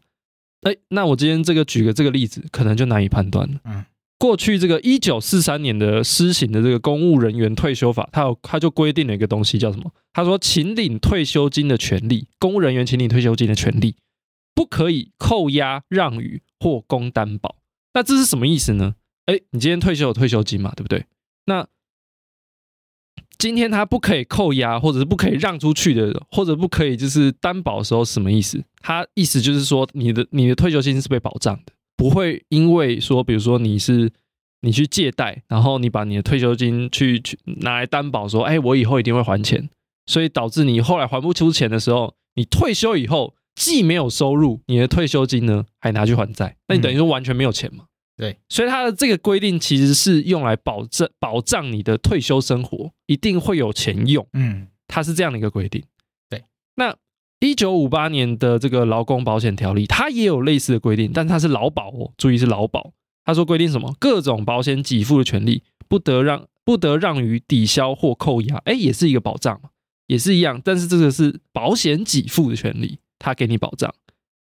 [0.64, 3.60] 哎，那我今天这个举个这个例子，可能就难以判断了。
[3.66, 3.86] 嗯，
[4.18, 9.92] 过去这个一九四三年的施行的这个公务人员退休法，它有它就规定了一个东西叫什么？
[10.12, 13.96] 他说，请领退休金的权利，公务人员请领退休金的权利，
[14.56, 17.58] 不可以扣押、让与或供担保。
[17.94, 18.96] 那这是什么意思呢？
[19.28, 21.06] 哎，你今天退休有退休金嘛，对不对？
[21.46, 21.68] 那
[23.42, 28.64] 今天他不可以扣押，或者是不可以让出去的，或者不可以就是担保的时候，什么意思？
[28.84, 34.12] 他意思就是说，你的你的退休金是被保障的，不会因为说，比如说你是
[34.62, 39.68] 你去借贷，然后你把你的退休金去去拿来担保，说，哎，我以后一定会还钱，
[40.06, 47.86] 所以导致你后来还不出钱的时候，你退休以后既没有收入，你的退休金呢还拿去还债，那你等于说完全没有钱嘛。
[48.22, 55.84] 对，所以它的这个规定其实是用来保证保障你的退休生活一定会有钱用，嗯，它是这样的一个规定。
[56.30, 56.44] 对，
[56.76, 56.96] 那
[57.40, 62.94] 一九五八年的这个劳工保险条例，它也有类似的规定，但它是劳保哦，注意是劳保。
[63.26, 63.96] 他说规定什么？
[64.00, 69.72] 各种保险给付的权利不得让不得让于抵消或扣押，哎，也是一个保障嘛，
[70.06, 70.62] 也是一样。
[70.64, 73.92] 但是这个是保险给付的权利，它给你保障。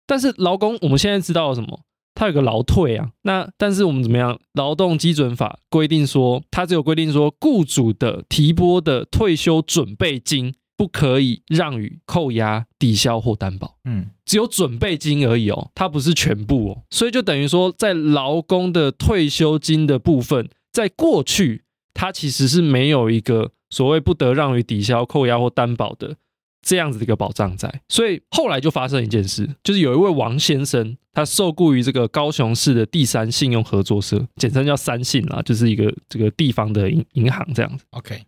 [0.05, 1.79] 但是劳工，我们现在知道了什么？
[2.13, 4.39] 它有个劳退啊，那但是我们怎么样？
[4.53, 13.77] 劳动基准法规定说，它只有规定说，雇主的提拨的退休准备金不可以让与扣押、抵消或担保。
[13.85, 16.83] 嗯，只有准备金而已哦，它不是全部哦。
[16.89, 26.15] 所以就等于说，在劳工的退休金的部分，在过去它其实是没有一个所谓不得让与抵消、扣押或担保的。
[26.61, 37.83] 这样子的一个保障在，所以后来就发生一件事，就是有一位王先生，他受雇于这个高雄市的第三信用合作社，简称叫三信啦，就是一个这个地方的银银行这样子。
[37.89, 38.23] OK，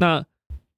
[0.00, 0.24] 那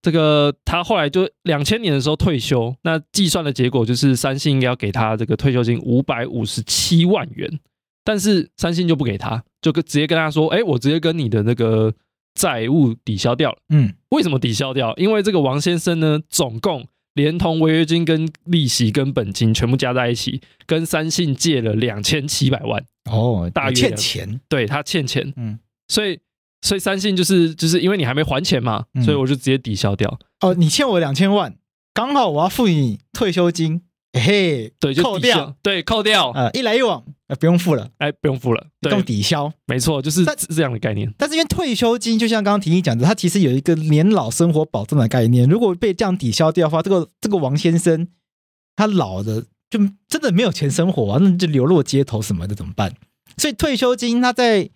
[0.03, 7.61] 这个他后来就两千年的时候退休，那计算的结果就是三信应该要给他这个退休金五百五十七万元，
[8.05, 11.95] 但是三信就不给他，就跟直接跟他说，哎，我直接跟你的那个。
[12.35, 14.95] 债务抵消掉了，嗯，为什么抵消掉？
[14.97, 22.85] 因为这个王先生呢，总共连同违约金、跟利息、跟本金全部加在一起，跟三信借了两千七百万。
[23.11, 26.19] 哦，大约欠钱，对他欠钱，嗯，所以
[26.63, 30.19] 所以三信就是就是因为你还没还钱嘛，所以我就直接抵消掉。
[30.41, 31.55] 哦，你欠我两千万，
[31.93, 40.23] 刚好我要付你退休金，嘿，对，就扣掉，对，扣掉，呃，一来一往，呃，不用付了，哎，不用付了，对，用抵消，没错，就是
[40.55, 41.13] 这样的概念。
[41.17, 48.07] 但是因为退休金，就像刚刚婷婷讲的，它其实有一个年老生活保障的概念，如果被这样抵消掉的话，这个这个王先生
[48.77, 52.95] 他老的就真的没有钱生活啊，那就流落街头什么的怎么办？
[53.39, 54.69] 所以退休金，它在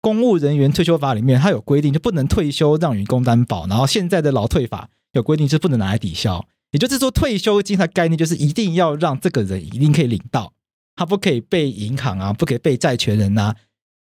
[0.00, 3.66] 公务人员退休法里面，它有规定，就不能退休让员工担保。
[3.66, 6.46] 然后现在的劳退法有规定，是不能拿来抵消。
[6.74, 10.52] 也就是说，退休金的概念就是一定要让这个人一定可以领到，
[10.96, 13.54] 他不可以被银行啊，不可以被债权人啊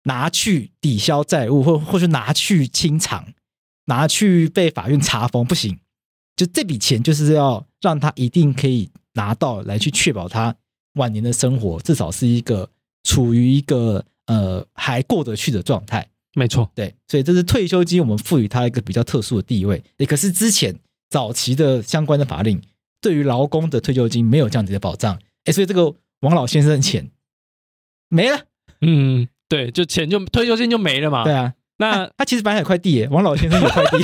[0.05, 3.33] 拿去抵消债务，或或是拿去清偿，
[3.85, 5.77] 拿去被法院查封，不行。
[6.35, 10.55] 就这笔钱就是要让他一定可以拿到，来去确保他
[10.93, 12.69] 晚年的生活至少是一个。
[13.03, 19.83] 处于一个呃还过得去的状态，没错，对，所以这是退休金，我们赋予它一个比较特殊的地位。
[19.97, 20.71] 也可是之前
[21.11, 22.59] 早期的相关的法令，
[23.01, 27.11] 对于劳工的退休金没有这样子的保障，哎，所以这个王老先生的钱
[28.09, 28.45] 没了，
[28.81, 31.25] 嗯，对，就钱就退休金就没了嘛。
[31.25, 33.97] 对啊，那他其实本来有块地耶，王老先生有块地，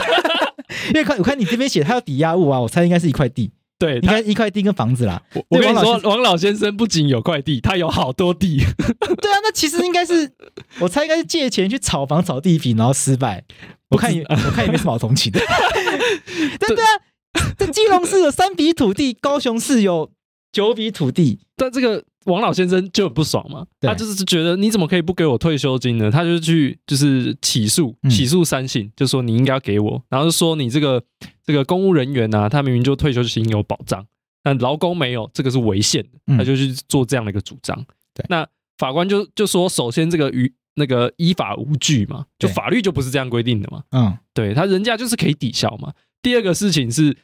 [0.94, 3.52] 因为看我看你这边写他要抵押物啊，我猜应该是一块地。
[3.80, 5.22] 对，应该一块地跟房子啦。
[5.36, 8.58] 我我跟你说，王老先生不仅有块地，他有好多地。
[9.22, 10.32] 对啊，那其实应该是，
[10.80, 13.46] 我猜应该是借钱去炒房、炒地皮，然后失败。
[13.90, 15.40] 我看也， 我看也没什么好同情的。
[16.60, 20.12] 对对啊，这基隆市有三笔土地，高雄市有
[20.52, 22.04] 九笔土地，但这个。
[22.28, 26.12] 王老先生就很不爽嘛，他就是觉得你怎么可以不给我退休金呢？
[26.12, 31.02] 他就去就是起诉，起诉三信，就说你应该要给我，然后就说你这个
[31.46, 34.06] 这个公务人员啊，他明明就退休金有保障，
[34.44, 37.82] 但劳工没有，这个是违宪的，他就去做这样的一个主张。
[38.14, 38.46] 对，那
[38.78, 43.84] 法官就就说，首先这个与那个依法无据嘛，就法律就不是这样规定的嘛。
[43.92, 45.94] 嗯，对他人家就是可以抵消嘛。
[46.22, 47.18] 第二个事情是。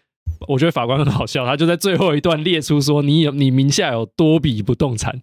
[0.48, 5.22] 我觉得法官很好笑，他就在最后一段列出说：“你有你名下有多笔不动产，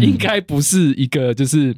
[0.00, 1.76] 应该不是一个就是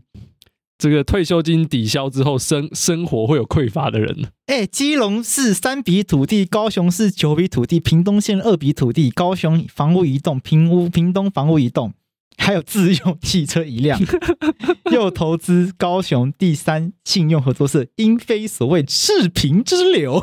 [0.78, 11.92] 这个退休金抵消之后生生活会有匮乏的人。”哎，基隆市三笔土地，高雄市九笔土地，屏东县二笔土地，高雄房屋一栋，屏屋屏东房屋一栋，
[12.36, 13.98] 还有自用汽车一辆，
[14.92, 20.20] 又投资高雄第三信用合作社，因非所谓赤贫之流。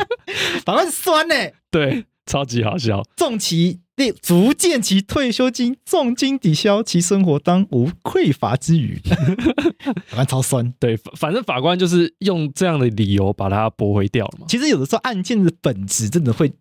[0.64, 1.54] 法官 酸呢、欸？
[1.70, 3.02] 对，超级好笑。
[3.16, 9.00] 重其那足见其退休金重金抵消其生活，当无匮乏之余。
[10.08, 10.72] 法官超酸。
[10.78, 14.46] 对，反正法官就是用这样的理由把它驳回掉了嘛。
[14.48, 16.52] 其实有的时候案件的本质真的会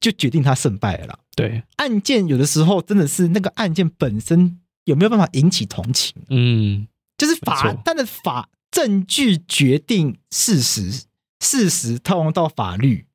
[0.00, 1.18] 就决定他胜败了啦。
[1.34, 6.14] 对，案件有的时候真的是那个案件本身有没有办法引起同情？
[6.28, 6.86] 嗯，
[7.18, 11.04] 就是法，但是法证据决定事实，
[11.40, 13.06] 事实套用到法律。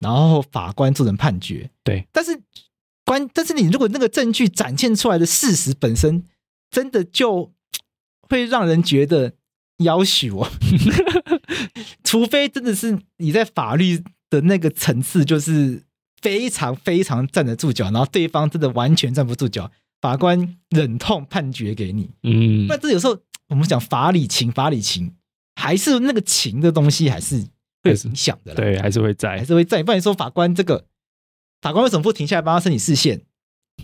[0.00, 2.04] 然后法官做成判决，对。
[2.10, 2.42] 但是
[3.04, 6.24] 关，但是你如果那个证据展现出来的事实本身，
[6.72, 7.52] 真的就
[8.22, 9.34] 会让人觉得
[9.76, 10.50] 要许我，
[12.02, 15.84] 除非真的是你在法律的那个层次，就是
[16.22, 22.08] 非常非常站得住脚，然后对方真的完全站不住脚，法官忍痛判决给你。
[22.22, 25.12] 嗯，那这有时候我们讲法理情，法理情
[25.56, 27.44] 还是那个情的东西，还是。
[27.84, 29.82] 会有影响的，对，还是会在，还是会在。
[29.82, 30.84] 不然你说法官这个
[31.60, 33.22] 法官为什么不停下来帮他申请视线？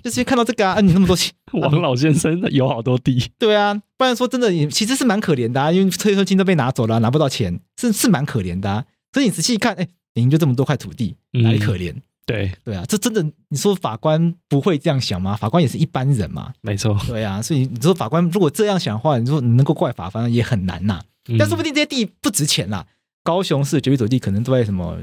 [0.05, 3.75] 就是看到这个啊，啊你那么多钱， 王老先生有好多地，对啊。
[3.97, 8.85] 不然说真的，你其实是蛮可怜的啊，因为退休金都被拿走了，拿不到钱，是是蛮可怜的啊。
[9.13, 11.91] 所以你仔细看，哎，您就这么多块土地，哪里可怜？
[11.91, 15.35] 嗯、对对啊，这真的，你说法官不会这样想吗？
[15.35, 16.97] 法官也是一般人嘛，没错。
[17.07, 21.05] 对啊，所以你说法官如果这样想的话，你说你能够怪法官也很难呐、啊。
[21.31, 22.87] 嗯、但说不定这些地不值钱啦。
[23.25, 24.99] 高雄市九笔土地可能都在什么？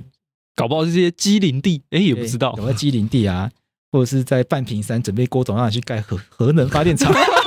[0.55, 3.51] 搞不好这些机林地，哎，也不知道有没有机灵地啊，
[3.91, 7.13] 或者是在半屏山准备郭总让他去盖核核能发电厂。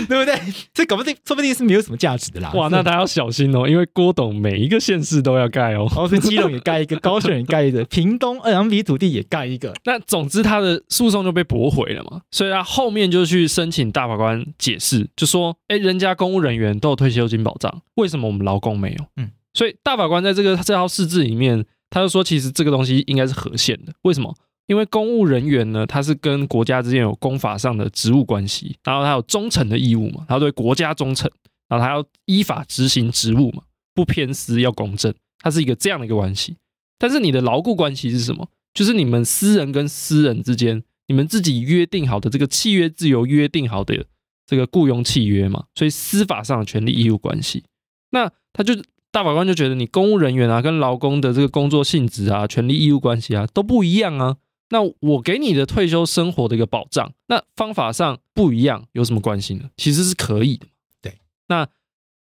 [0.08, 0.38] 对不对？
[0.72, 2.50] 这搞不定，说不定是没有什么价值的啦。
[2.54, 5.86] 哇，那他要小心哦，因为郭董每一个县市都要盖哦。
[5.96, 9.74] 哦，所以基隆也盖一个， 高雄也盖一个，屏东二两笔土地也盖一个。
[9.84, 19.04] 那总之他的诉讼就被驳回了嘛，所以他后面就去申请大法官解释，就说：哎，人家公务人员都有退休金保障，为什么我们劳工没有？
[19.16, 23.92] 嗯，所以大法官在这个这套释字里面，他就说，其实这个东西应该是合宪的。
[24.02, 24.34] 为什么？
[24.70, 31.28] 因为公务人员呢，他是跟国家之间有公法上的职务关系，然后他有忠诚的义务嘛，他对国家忠诚，
[31.68, 33.64] 然后他要依法执行职务嘛，
[33.96, 36.56] 不偏私要公正，它是一个这样的一个关系。
[37.00, 38.48] 但是你的劳雇关系是什么？
[38.72, 44.06] 就是你们私人跟私人之间，你们自己约定好的这个契约自由约定好的
[44.46, 47.64] 这个雇佣契约嘛，所以司法上的权利义务关系。
[48.12, 48.76] 那他就
[49.10, 54.36] 大法官就觉得你公务人员啊，跟劳工的这个工作性质啊、权利义务关系啊都不一样啊。
[54.70, 59.64] 那我给你的退休生活的一个保障，那方法上不一样，有什么关系呢？
[59.76, 60.66] 其实是可以的。
[61.02, 61.18] 对，
[61.48, 61.66] 那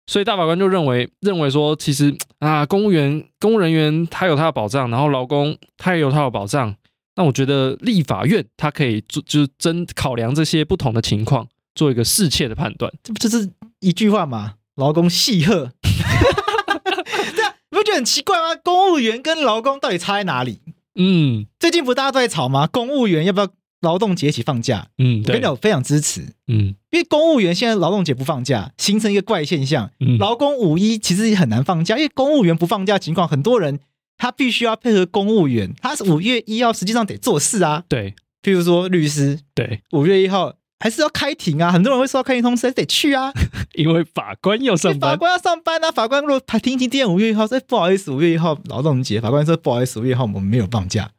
[0.06, 6.74] 所以大法官就认为认为说，其实啊，公务员、公务人员他有他的保障，然后劳工他也有他的保障。
[7.16, 12.92] 那我觉得立法院他可以做，就是真考量这些不同的情况，做一个适切的判断。
[13.02, 14.54] 这不就是一句话嘛？
[14.76, 15.72] 劳工细贺。
[15.82, 18.54] 对啊，你不觉得很奇怪吗？
[18.62, 20.60] 公务员跟劳工到底差在哪里？
[20.96, 22.66] 嗯，最近不大家都在吵吗？
[22.66, 23.48] 公务员要不要
[23.82, 24.88] 劳动节一起放假？
[24.98, 26.22] 嗯，我跟你讲，我非常支持。
[26.48, 29.90] 嗯，因为公务员现在劳动节不放假，形成一个怪现象。
[30.00, 33.78] 嗯，劳工五一其实也很难放假，因为公务员不放假情况，很多人。
[34.18, 37.84] 他必须要配合公务员，他是五月一号，实际上得做事啊。
[37.86, 41.70] 对，譬如说律师，对，五月一号还是要开庭啊。
[41.72, 43.32] 很多人会收到开庭通知，还是得去啊，
[43.74, 45.90] 因为法官要上班，法官要上班啊。
[45.90, 51.10] 法官如果他庭期天五月一号，说不好意思，五月一号劳动节，法官说不好意思，五月一号我们没有放假。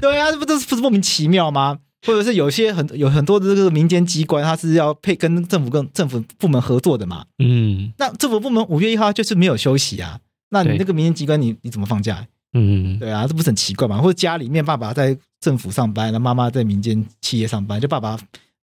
[0.00, 1.78] 对啊，这不这是不是莫名其妙吗？
[2.06, 7.24] 或者是有些很有很多的这个民间机关，他是要配跟政府跟政府部门合作的嘛。
[7.40, 10.20] 嗯，那政府部门五月一号就是没有休息啊。
[10.50, 12.24] 那你那个民间机关你，你你怎么放假？
[12.54, 13.98] 嗯，对啊，这不是很奇怪吗？
[14.00, 18.16] 或者家里面爸爸在政府上班，那妈妈在民间企业上班，就爸爸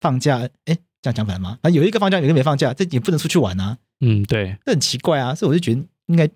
[0.06, 1.58] 放假，哎，这样讲反了吗？
[1.62, 3.76] 啊，有一个放假，有一个没放假，这也不能出去玩啊。
[4.00, 5.34] 嗯，对，这很奇怪啊。
[5.34, 6.28] 所以我就觉得应该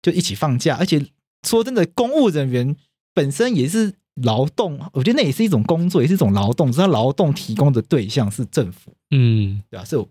[0.00, 0.76] 就一起放假。
[0.76, 1.04] 而且
[1.46, 2.74] 说真的，公务人员
[3.12, 3.92] 本身也是
[4.22, 8.94] 劳动，我觉得那也是一种工作，也是一种劳动，只是他劳动提供的对象是政府。
[9.10, 10.08] 嗯，对啊，所以我，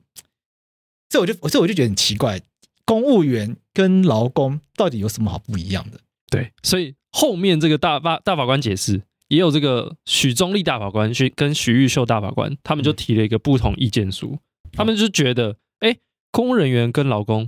[1.10, 2.40] 所以我就，所以我就觉得很奇怪。
[2.86, 6.00] 公务员跟劳工到底有什么好不一样的？
[6.30, 14.40] 对，所以后面这个大法大法官解释，也有这个许宗力大法官去跟许玉秀大法官，他们就提了一个不同意见书，嗯、
[14.74, 15.96] 他们就觉得，哎，
[16.32, 17.48] 公务人员跟劳工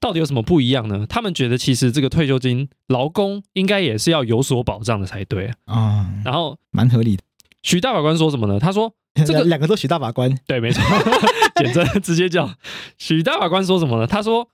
[0.00, 1.04] 到底有什么不一样呢？
[1.08, 6.06] 他们觉得其实这个退休金，劳工应该也是要有所保障的才对啊。
[6.06, 7.22] 嗯、然后蛮合理的。
[7.62, 8.60] 许大法官说什么呢？
[8.60, 8.94] 他说，
[9.26, 10.82] 这个两个都许大法官，对，没错，
[11.62, 12.54] 简称直接叫
[12.96, 14.06] 许大法官说什么呢？
[14.06, 14.48] 他说。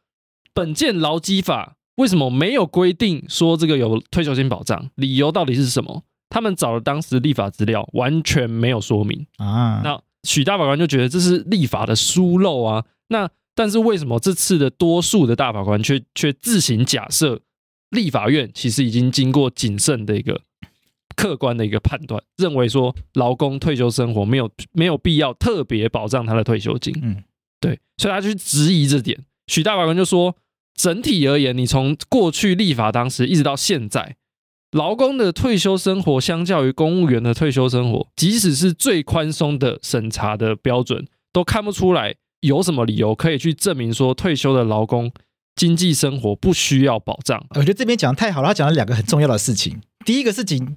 [0.57, 4.88] 本件劳基法为什么没有规定说这个有退休金保障？
[4.94, 6.05] 理由到底是什么？
[6.35, 9.80] 他们找了当时立法资料，完全没有说明啊。
[9.85, 12.85] 那许大法官就觉得这是立法的疏漏啊。
[13.07, 17.41] 那但是为什么这次的多数的大法官却却自行假设
[17.91, 20.41] 立法院其实已经经过谨慎的一个
[21.14, 26.93] 客观的一个判断，认为说劳工退休生活没有没有必要特别保障他的退休金？
[27.01, 27.22] 嗯，
[27.61, 29.24] 对，所以他就去质疑这点。
[29.47, 30.35] 许大法官就说。
[30.76, 34.16] 整体而言，你从过去立法当时一直到现在，
[34.75, 45.12] 劳工的退休生活相较于公务员的退休生活，即使是最宽松的审查的标准，都看不出来有什么理由可以去证明说退休的劳工
[45.55, 47.47] 经济生活不需要保障。
[47.51, 49.81] 我觉得这边讲的太好了，他讲了两个很重要的事情。
[50.05, 50.77] 第一个事情，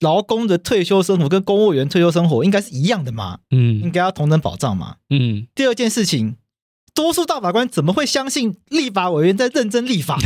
[0.00, 5.46] 劳工的退休生活跟公务员退休生活应该是一样的嘛，嗯，应该要同等保障嘛，嗯。
[5.54, 6.36] 第二件事情。
[6.94, 10.18] 多数大法官怎么会相信立法委员在认真立法？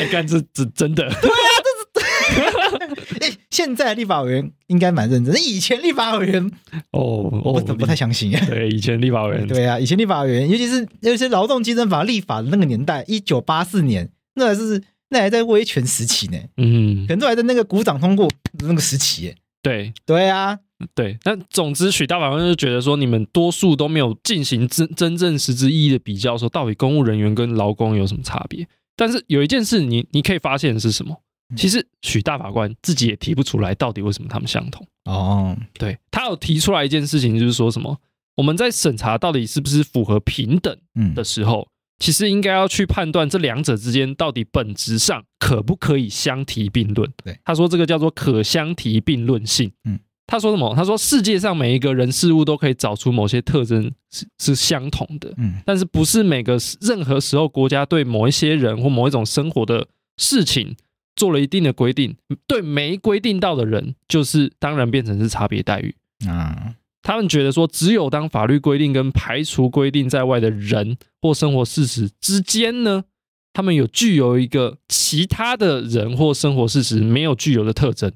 [0.00, 1.02] 哎，干这这真的？
[1.20, 2.04] 对啊，这是。
[3.20, 6.50] 哎，现在立法委员应该蛮认真，以前立法委员
[6.90, 8.32] 哦，我怎么不太相信？
[8.46, 16.38] 对，以前立法委员，对啊，以前立法委员，尤其是尤其是劳动基准法立法的那个年代，一九八四年，那还是那还在威权时期呢。
[16.56, 18.26] 嗯，可能都还在那个鼓掌通过
[18.58, 19.34] 的那个时期。
[19.62, 20.58] 对，对啊。
[20.94, 28.66] 对，但总之，许大法官就觉得说，你们多数都没有进行真真正实质意义的比较，说到底公务人员跟劳工有什么差别？
[28.96, 31.20] 但是有一件事你，你你可以发现是什么？
[31.56, 34.86] 其实许大法官自己也提不出来，到底为什么他们相同？
[35.04, 38.00] 哦，对，他有提出来一件事情，就是说什么？
[38.36, 40.76] 我们在审查到底是不是符合平等
[41.14, 41.68] 的时候，
[41.98, 47.08] 其实应该要去判断这两者之间到底本质上可不可以相提并论。
[47.22, 49.70] 对，他说这个叫做可相提并论性。
[49.84, 50.00] 嗯。
[50.26, 50.74] 他说什么？
[50.74, 60.74] 他说世界上每一个人事物都可以找出某些特征是是相同的，嗯，但是不是每个任何时候国家对某一些人或某一种生活的事情
[61.14, 62.16] 做了一定的规定，
[62.46, 65.94] 对没规定到的人，就是当然变成是差别待遇
[66.26, 66.74] 啊。
[67.02, 73.04] 他们觉得说，只有当法律规定跟排除规定在外的人或生活事实之间呢，
[73.52, 78.10] 他们有具有一个其他的人或生活事实没有具有的特征。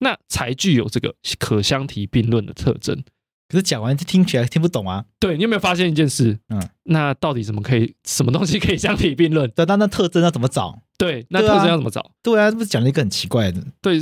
[0.00, 3.02] 那才具有这个可相提并论的特征。
[3.48, 5.04] 可是讲完就听起来听不懂啊。
[5.18, 6.38] 对，你有没有发现一件事？
[6.50, 9.50] 嗯，那到底怎么可以，什么东西可以相提并论？
[9.50, 10.82] 对，那那特征要怎么找？
[10.96, 12.12] 对，那特征要怎么找？
[12.22, 13.60] 对啊，这不是讲了一个很奇怪的。
[13.82, 14.00] 对，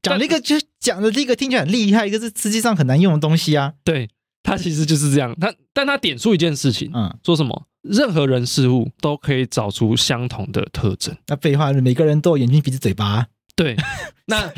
[0.00, 3.72] 讲了一个就讲的这个听起来很厉害，一个是实际上很难用的东西啊。
[3.82, 4.08] 对，
[4.44, 5.34] 它其实就是这样。
[5.40, 7.66] 他但它点出一件事情，嗯，说什么？
[7.82, 11.14] 任何人事物都可以找出相同的特征。
[11.26, 13.26] 那废话，每个人都有眼睛、鼻子、嘴巴。
[13.56, 13.76] 对，
[14.26, 14.50] 那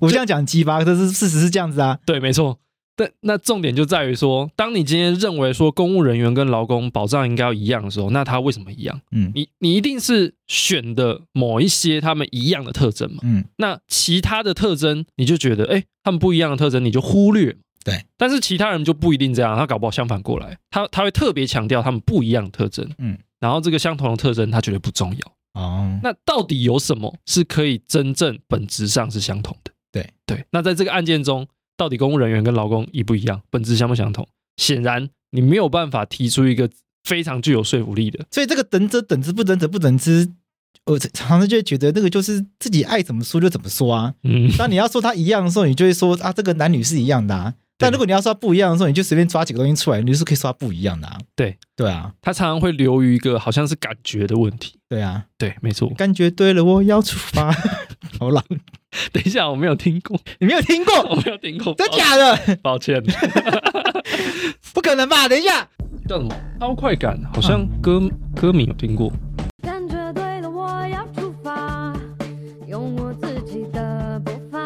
[0.00, 1.98] 我这样讲鸡巴，可是事实是这样子啊。
[2.06, 2.58] 对，没错。
[2.94, 9.00] 但那重点就在于说，当你今天认为说公务人员跟劳工保障应该要一样的时候，那他为什么一样？
[9.12, 13.20] 嗯，你你一定是选的某一些他们一样的特征嘛？
[13.22, 17.56] 嗯，那其他的特征你就觉得，哎，他们不一样的特征你就忽略。
[17.82, 22.86] 对，但是其他人就不一定这样，他搞不好相反过来，他他会特别强调他们不一样的特征。
[22.98, 25.32] 嗯，然后这个相同的特征他觉得不重要。
[25.54, 29.72] 哦，那到底有什么是可以真正本质上是相同的？
[29.92, 31.48] 对对，那在这个案件中。
[31.74, 34.28] 到底公务人员跟劳工一不一样，本质相不相同？
[34.56, 36.70] 显然你没有办法提出一个
[37.02, 38.24] 非常具有说服力的。
[38.30, 40.30] 所以这个等者等之不等者不等之，
[40.84, 44.14] 我常常就会觉得那个就是自己爱怎么说就怎么说啊。
[44.22, 47.54] 嗯，当你要说他一样的时候，你就会说啊，这个男女是一样的啊。
[47.82, 51.18] 但如果你要刷不一样的时候，你就随便抓几个东西出来，你就是可以刷不一样的啊。
[51.36, 54.78] 对对啊，它常常会流于一个好像是感觉的问题。
[54.88, 57.52] 对啊，对，没错，感觉对了，我要出发。
[58.18, 58.42] 好冷。
[59.10, 60.94] 等一下，我没有听过，你没有听过？
[61.08, 62.56] 我没有听过，真假的？
[62.62, 63.02] 抱歉，
[64.74, 65.26] 不可能吧？
[65.28, 65.66] 等一下，
[66.06, 66.34] 叫什么？
[66.60, 69.10] 超快感，好像歌、嗯、歌名有听过。
[69.62, 71.94] 感觉对了，我要出发，
[72.68, 74.60] 用我自己的步伐。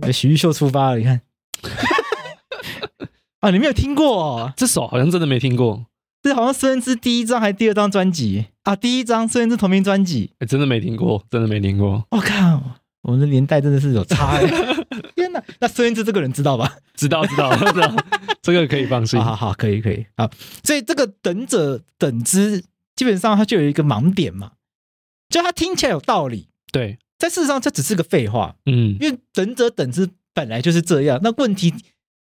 [0.00, 1.20] 哎，徐玉秀出发了，你看。
[3.40, 4.52] 啊，你没有听过、哦？
[4.56, 5.86] 这首好像真的没听过。
[6.22, 8.74] 这好像孙燕姿第一张还是第二张专辑啊？
[8.74, 12.02] 第一张孙燕姿同名专辑，哎，真的没听过，真的没听过。
[12.10, 14.46] 我、哦、靠，我们的年代真的是有差哎！
[15.14, 16.78] 天哪，那孙燕姿这个人知道吧？
[16.94, 17.94] 知道，知道，知道，
[18.40, 19.20] 这个可以放心。
[19.20, 20.06] 好好，可以，可以。
[20.16, 20.30] 好，
[20.62, 22.64] 所以这个等者等之，
[22.96, 24.52] 基本上它就有一个盲点嘛，
[25.28, 28.56] 就它听起来有道理，对，在事实上这只是个废话。
[28.64, 31.72] 嗯，因为等者等之本来就是这样，那问题。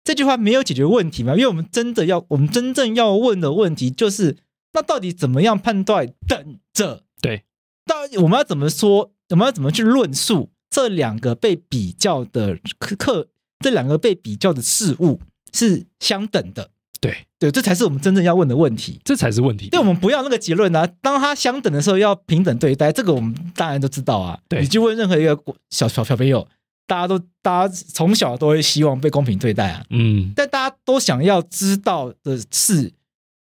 [0.05, 1.33] 这句话没有解决问题吗？
[1.33, 4.37] 因为我们真的要，我们真正要问的问题就是，
[4.73, 7.01] 那到底怎么样判断等着？
[7.19, 7.43] 对，
[7.87, 9.11] 到底我们要怎么说？
[9.29, 13.29] 我们要怎么去论述这两个被比较的客，
[13.61, 15.19] 这两个被比较的事物
[15.51, 16.69] 是相等的？
[17.01, 19.01] 对，对，这才是我们真正要问的问题。
[19.03, 19.69] 这才是问题。
[19.69, 20.85] 对，我们不要那个结论啊！
[21.01, 24.39] 当它相等的时候，要平等对待，这个我们当然都知道啊。
[24.47, 25.35] 对，你去问任何一个
[25.71, 26.47] 小小小朋友。
[26.87, 32.93] 大家都，大家从小都会希望被公平对待啊，嗯，但大家都想要知道的是，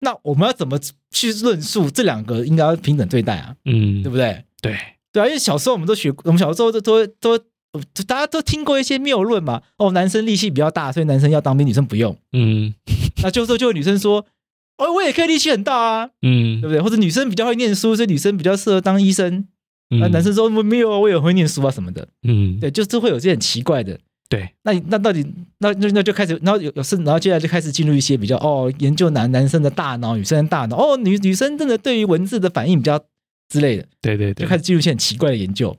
[0.00, 0.78] 那我们要怎么
[1.10, 4.44] 去论述这两个应该要平等对待啊，嗯，对不对？
[4.60, 4.76] 对，
[5.12, 7.38] 对啊，因为小时候我们都学，我们小时候都都都，
[8.06, 12.74] 大家都听过一些谬论嘛，哦，男生力气比较大，所以男生要当兵，女生不用，嗯，
[13.22, 14.26] 那就是说就有女生说，
[14.76, 16.80] 哦，我也可以力气很大啊，嗯，对不对？
[16.82, 19.46] 或者女生比较会念书，所以女生比较适合当医生。
[19.98, 24.48] 那男生说没有啊，我也会念书啊什么的，嗯，对，就是会有这些很奇怪的，对。
[24.62, 25.26] 那那到底
[25.58, 33.02] 那那那就开始，然后有有是，然后接下来就开始进入一些比较哦，研究男男生的大脑，女生的大脑，哦，女女生真的对于文字的反应比较
[33.48, 35.76] 之类的，对对对，就开始进入一些很奇怪的研究，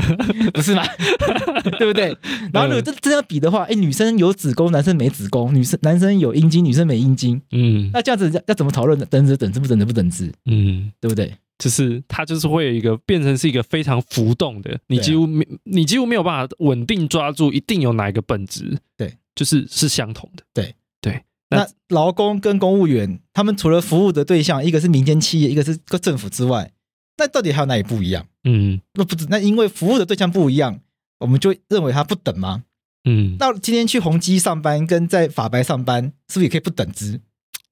[0.52, 0.82] 不是吗？
[1.78, 2.14] 对不对？
[2.52, 9.06] 然后如果真真要比的话，哎，女生有子宫，男生没子宫，女生男生有阴茎，女生没阴茎，嗯，那这样子要要怎么讨论呢？
[9.08, 10.30] 等值等值不等值不等值？
[10.44, 11.32] 嗯，对不对？
[11.58, 21.22] 就是它就是会有一个变成是一个非常浮动的，你几乎没你几乎没有办法稳定抓住，一定有哪一个本质，对，就是是相同的，对对。
[21.50, 26.72] 那劳工跟公务员，他们除了服务的对象，一个是民间企业，一个是个政府之外，
[27.16, 28.26] 那到底还有哪里不一样？
[28.42, 30.80] 嗯，那不止，那因为服务的对象不一样，
[31.20, 32.64] 我们就认为它不等吗？
[33.04, 37.20] 嗯，那今天去宏基上班跟在法白上班，是不是也可以不等值？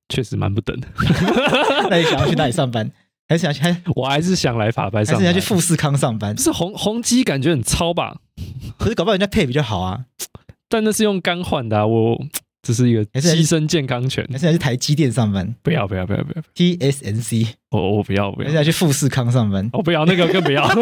[0.09, 0.87] 确实蛮不等的。
[1.91, 2.93] 那你想要去哪里上班？
[3.29, 6.35] 还是想还， 我还是想来法白上班，还是想去富士康上班？
[6.35, 8.19] 不是宏宏基感觉很糙吧？
[8.79, 10.05] 可是搞不好人家配比较好啊。
[10.69, 12.19] 但那是用肝换的，啊，我
[12.63, 14.27] 这是一个牺牲健康权。
[14.31, 15.55] 还是要去台积电上班？
[15.63, 18.47] 不要不要不要不要！TSMC，我我不要不要！
[18.47, 19.69] 还是想去富士康上班？
[19.73, 20.67] 我不要那个更不要。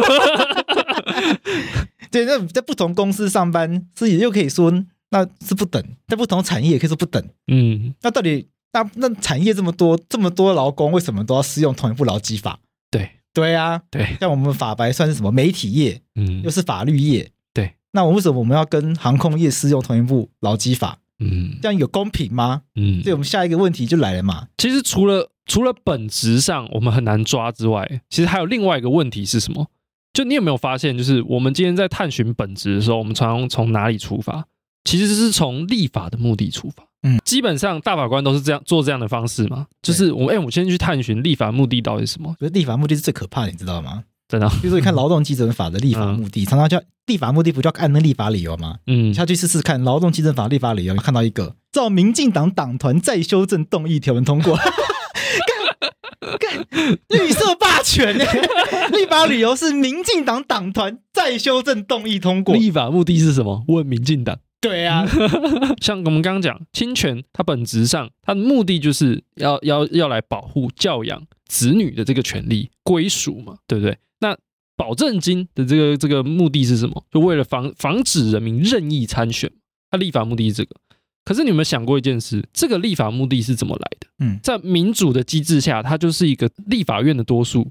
[2.10, 4.70] 对，那在不同公司上班，是也又可以说
[5.10, 7.22] 那是不等，在不同产业也可以说不等。
[7.46, 8.48] 嗯，那到底？
[8.72, 12.58] 那那产业这么多，这么多劳工，为什么都要适用同一部劳基法？
[12.90, 17.74] 对对啊，对，像我们法白算是什么媒体业，嗯，又是法律业，对。
[17.92, 20.98] 那我为什么我们要跟航空业适用同一部劳基法？
[21.18, 22.62] 嗯，这样有公平吗？
[22.76, 24.48] 嗯，所以我们下一个问题就来了嘛。
[24.56, 29.66] 其实除了除了本质上我们很难抓之外，其实还有另外一个问题是什么？
[30.12, 34.46] 就你有没有发现，就是我们今天在探寻本质的时候，我们常常从哪里出发？
[34.84, 36.84] 其实是从立法的目的出发。
[37.02, 42.34] 嗯，基本上大法官都是这样做这样的方式嘛，就是我哎、欸，我先去探寻立法目的到底是什么？
[42.38, 44.04] 觉得立法目的是最可怕的，你知道吗？
[44.28, 48.76] 真的，比如说你看劳动基准法的立法目的，嗯、常常叫立法目的不叫按那立法理由吗？
[48.86, 54.58] 嗯，下去试试看劳动基准法立法理由，看到一个，照民进党党团再修正动议条文通过。
[57.08, 58.24] 绿色霸权呢？
[58.92, 62.54] 立法理由是民进党党团再修正动议通过。
[62.54, 63.64] 立法目的是什么？
[63.68, 64.38] 问民进党。
[64.60, 65.06] 对啊，
[65.80, 73.96] 像我们刚刚讲，侵权它本质上它的目的就是要要要来保护教养子女的这个权利归属嘛，对不对？
[74.20, 74.36] 那
[74.76, 77.04] 保证金的这个这个目的是什么？
[77.10, 79.50] 就为了防防止人民任意参选，
[79.90, 80.76] 它立法目的是这个。
[81.24, 82.46] 可是你有没有想过一件事？
[82.52, 84.08] 这个立法目的是怎么来的？
[84.18, 87.70] 嗯，在民主的机制下，它就是一个立法院的多数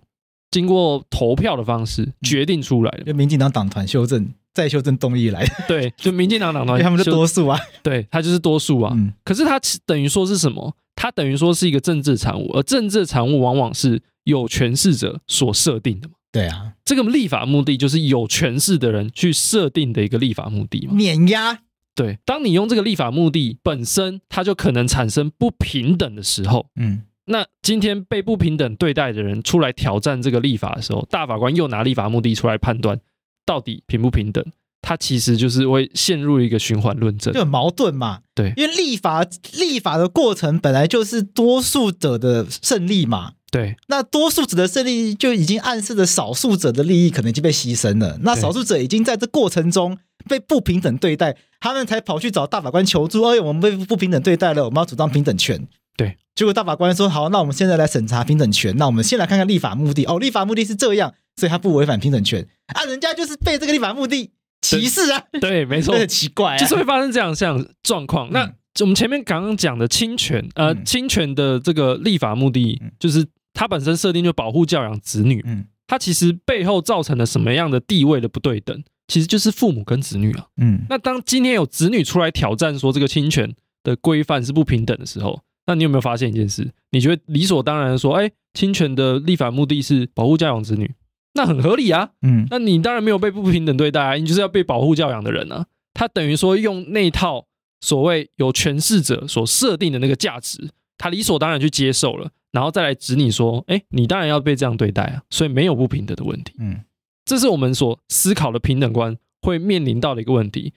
[0.51, 3.03] 经过投票的方式决定出来的。
[3.03, 4.33] 就民进党党团修正。
[4.51, 8.91] 再修正动议来，对，就民进党党团， 他们是多数啊，对，他就是多数啊。
[8.93, 10.75] 嗯、可是他等于说是什么？
[10.95, 16.15] 他等于说是一个政治产物，而政治产物往往是有权势者所设定的嘛。
[16.31, 20.93] 对啊，这个立法目的就是有权势的人去设定的一个立法目的嘛。
[20.95, 21.59] 碾压。
[21.95, 32.99] 对，当你用这个立法目的本身，它就可能产生不平等的时候，嗯，那今天被不平等对待的人出来挑战这个立法的时候，大法官又拿立法目的出来判断。
[33.45, 34.43] 到底平不平等？
[34.81, 38.19] 他其实就是会陷入一个循环论证，就很矛盾嘛。
[38.33, 43.33] 对，因为立法立法的过程本来就是多数者的胜利嘛。
[43.51, 48.19] 对，那多数者的胜利就已经暗示着少数者的利益可能已经被牺牲了。
[48.21, 53.23] 那少数者已经在这过程中被不平等对待，他们才跑去找大法官求助。
[53.23, 55.67] 哎，我们被不平等对待了，我们要主张平等权。
[55.99, 58.75] 对，结果大法官说：“好，那我们现在来审查平等权。
[58.77, 60.05] 那我们先来看看立法目的。
[60.05, 64.29] 哦，立法目的是这样。”所以他不违反平等权啊，人家就是被这个立法目的
[64.61, 68.27] 歧视啊，对，对，没错， 很奇怪、啊，就是会发生这样这样状况。
[68.27, 83.49] 嗯、那我们前面刚刚讲的侵权，呃，嗯、亲权的这个立法目的，就是它本身设定就保护教养子女，嗯，它其实背后造成了什么样的地位的不对等，其实就是父母跟子女啊，嗯，那当今天有子女出来挑战说这个侵权
[83.81, 86.67] 的规范是不平等的时候，那你有没有发现一件事？
[86.89, 90.95] 你觉得理所当然的说，哎，侵权的立法目的是保护教养子女？
[91.35, 95.67] 那很合理啊，嗯，那你当然没有被不平等对待啊，你就是要被保护教养的人啊。
[95.93, 97.45] 他等于说用那套
[97.81, 106.55] 所谓有权势者所设定的那个价值，他理所当然去接受了，然后再来指你说，哎，你当然要被这样对待啊，所以没有不平等的问题。
[106.57, 106.81] 嗯，
[107.25, 110.73] 这是我们所思考的平等观会面临到的一个问题。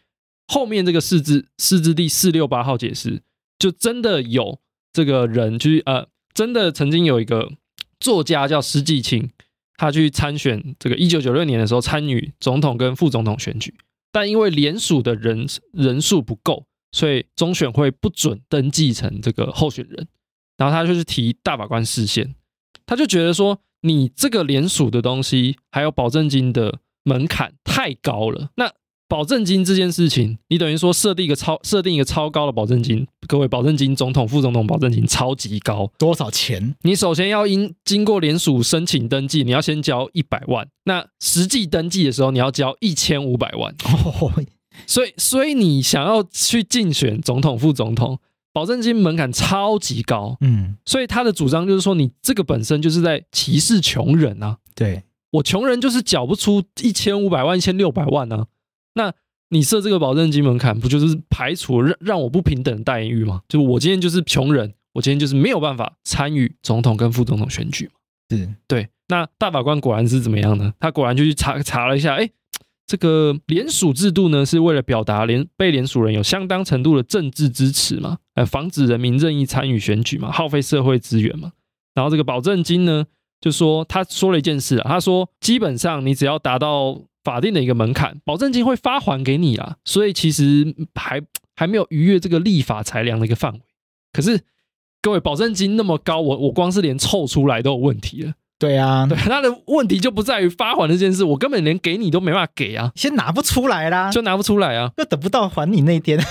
[0.48, 3.22] 后面这个四字四字第四六八号解释，
[3.58, 4.60] 就真的有
[4.92, 7.52] 这个人，就呃，真的曾经有一个
[7.98, 9.30] 作家叫施季青。
[9.78, 13.74] 他去参选这个一九九六年的时候参与总统跟副总统选举，
[14.12, 20.06] 但因为联署的人人数不够，所以中选会不准登记成这个候选人。
[20.56, 22.36] 然后他就去提大法官释宪，
[22.86, 28.50] 他就觉得说，你这个联署的东西还有保证金的门槛太高了。
[28.54, 28.72] 那
[29.12, 36.74] 保证金这件事情，你等于说设定一个超设定一个超高的保证金，各位保证金，总统、副总统保证金超级高，多少钱？
[36.80, 43.74] 你首先要因经过联署申请登记，你要先交一百万，那实际登记的时候你要交一千五百万。
[43.84, 44.32] 哦，
[44.86, 48.18] 所以所以你想要去竞选总统、副总统，
[48.54, 50.38] 保证金门槛超级高。
[50.40, 54.56] 嗯，所以他的主张就是说，你这个本身就是在歧视穷人啊。
[54.74, 55.02] 对，
[55.32, 58.46] 我穷人就是缴不出一千五百万、一千六百万呢、啊。
[58.94, 59.12] 那
[59.50, 63.42] 你设这个保证金门槛，不就是排除让让我不平等的待遇吗？
[63.48, 67.92] 就我今天就是穷人，我今天就是没有办法参与总统跟副总统选举嘛。
[68.30, 68.88] 是对。
[69.08, 70.72] 那大法官果然是怎么样呢？
[70.80, 72.30] 他果然就去查查了一下，哎，
[72.86, 81.52] 这个联署制度呢，是为了表达联被联署人有相当程度的政治支持嘛，呃，防止人民任意参与选举嘛，耗费社会资源嘛。
[81.94, 83.04] 然后这个保证金呢，
[83.38, 87.02] 就说他说了一件事啊，他说基本上你只要达到。
[87.24, 91.22] 法定的一个门槛，保证金会发还给你啊，所以其实还
[91.54, 93.60] 还没有逾越这个立法裁量的一个范围。
[94.12, 94.40] 可是
[95.00, 98.32] 各位，保证金那么高，我我光是连凑出来都有问题了。
[98.58, 106.24] 对啊，对，他的问题就不在于发还这件事，我根本连给你都没办法给啊，先拿不出来啦，就拿不出来啊，又等不到还你那天。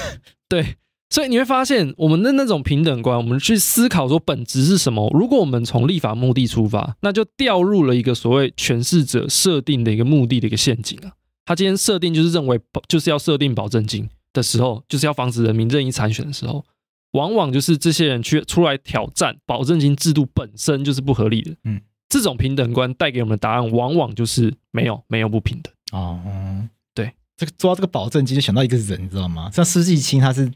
[0.48, 0.78] 对。
[1.12, 5.12] 所以你会发现，我们的那种平等观，我们去思考说本质是什么。
[5.14, 11.12] 如果我们从立法目的出发，那就掉入了一个所谓诠释者设定的一个目的的一个陷阱啊。
[11.44, 12.58] 他今天设定就是认为
[12.88, 16.64] 就是要设定保证金的时候，就是要防止人民任意参选的时候，
[17.12, 21.54] 往往就是这些人去出来挑战保证金制度本身就是不合理的。
[21.66, 25.74] 嗯，这种平等观带给我们的答案，往往就是没有没有不平等。
[25.92, 29.52] 哦，嗯，对，这个做到这个保证金，就想到一个人，你知道吗？
[29.52, 30.50] 像施季青，他是。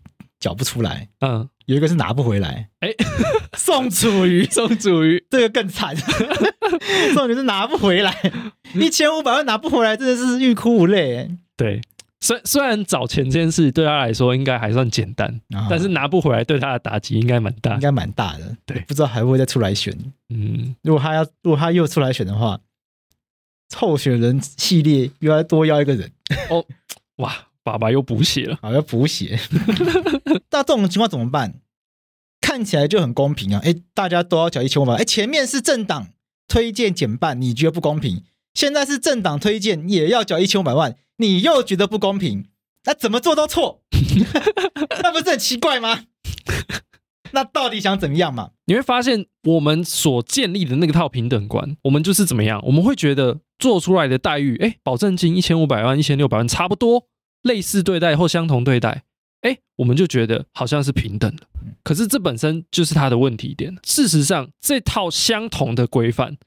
[0.45, 2.95] 缴不出来，嗯，有一个是拿不回来，哎、欸，
[3.57, 5.95] 宋楚瑜，宋楚瑜，这个更惨，
[7.15, 8.15] 宋楚瑜是拿不回来，
[8.75, 11.81] 一千五百万拿不回来，真的是欲哭无泪，对，
[12.19, 15.65] 虽虽然找钱这件事对他来说应该还算简单，啊。
[15.67, 17.73] 但是拿不回来对他的打击应该蛮大。
[17.73, 17.79] 应。
[17.79, 18.55] 该蛮大的。
[18.67, 18.79] 对。
[18.81, 19.91] 不知道还会不会再出来选。
[20.29, 22.59] 嗯，如果他要，如果他又出来选的话，
[23.75, 26.11] 候选人系列又要多要一个人，
[26.49, 26.63] 哦
[27.17, 27.33] 哇，
[27.65, 28.57] 爸爸又补血了。
[28.61, 29.39] 好要补血。
[30.51, 31.55] 那这种情况怎么办？
[32.39, 33.59] 看起来就很公平啊！
[33.63, 35.01] 哎，大家都要缴一千五百万。
[35.01, 36.09] 哎，前面是政党
[36.47, 38.23] 推荐减半，你觉得不公平？
[38.53, 42.45] 现在是政党推荐也要缴一千五百万，你又觉得不公平？
[42.83, 43.81] 那怎么做都错，
[45.01, 46.03] 那不是很奇怪吗？
[47.31, 48.51] 那到底想怎么样嘛？
[48.65, 52.61] 你会发现，我们所建立的那个套平等观，我们就是怎么样？
[52.67, 57.07] 我们会觉得做出来的待遇，哎，保证金一千五百万、一千六百万差不多，
[57.45, 59.03] 类似对待或相同对待，
[59.41, 61.43] 哎，我们就觉得好像是平等的。
[61.83, 63.75] 可是这本身就是它的问题点。
[63.83, 66.37] 事实上，这套相同的规范，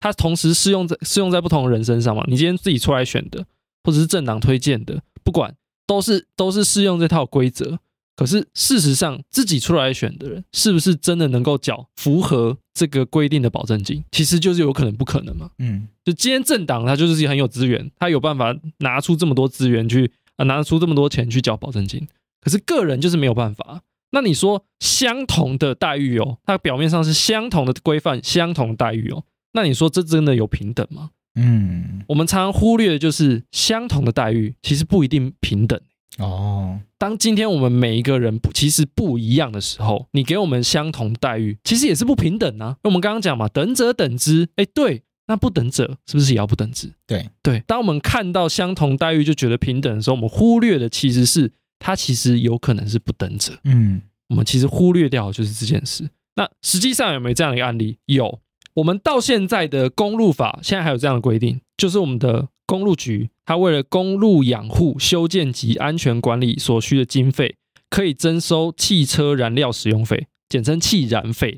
[0.00, 2.24] 它同时适用在适用在不同的人身上嘛？
[2.26, 3.46] 你今天自己出来选的，
[3.84, 5.54] 或者是政党推荐的，不管
[5.86, 7.78] 都是都是适用这套规则。
[8.16, 14.02] 可是事实上，自己出来选的人，是不是真的能够缴符合这个规定的保证金？
[14.10, 15.50] 其实就是有可能不可能嘛。
[15.60, 22.08] 嗯，就今天政党，他就是很有资源，他有办法拿出这么多资源去啊，拿出这么多钱去缴保证金。
[22.40, 23.82] 可是个人就是没有办法。
[24.12, 31.10] 那你说相同的待遇哦，它表面上是相同的规范、相同的待遇哦，那你说这真的有平等吗？
[31.34, 35.78] 嗯，我们常常忽略的就是相同的待遇其实不一定平等。
[36.18, 42.78] 哦，当今天我们每一个人不其实不一样的时候，你给我们相同待遇，其实也是不平等啊。
[42.84, 46.92] 我们刚刚讲嘛，等者等之，哎，对，那不等者是不是也要不等值？
[47.06, 47.62] 对对。
[47.66, 53.52] 当我们看到相同待遇就觉得平等的时候，我们忽略的其实是它其实有可能是不等者。
[53.64, 56.08] 嗯，我们其实忽略掉的就是这件事。
[56.34, 57.98] 那实际上有没有这样的一个案例？
[58.06, 58.40] 有。
[58.74, 67.56] 我们到现在的公路法现在还有这样的规定，就是我们的公路局，它为了公路养护、修建及安全管理所需的经费，
[67.90, 71.56] 可以征收汽车燃料使用费，简称汽燃费。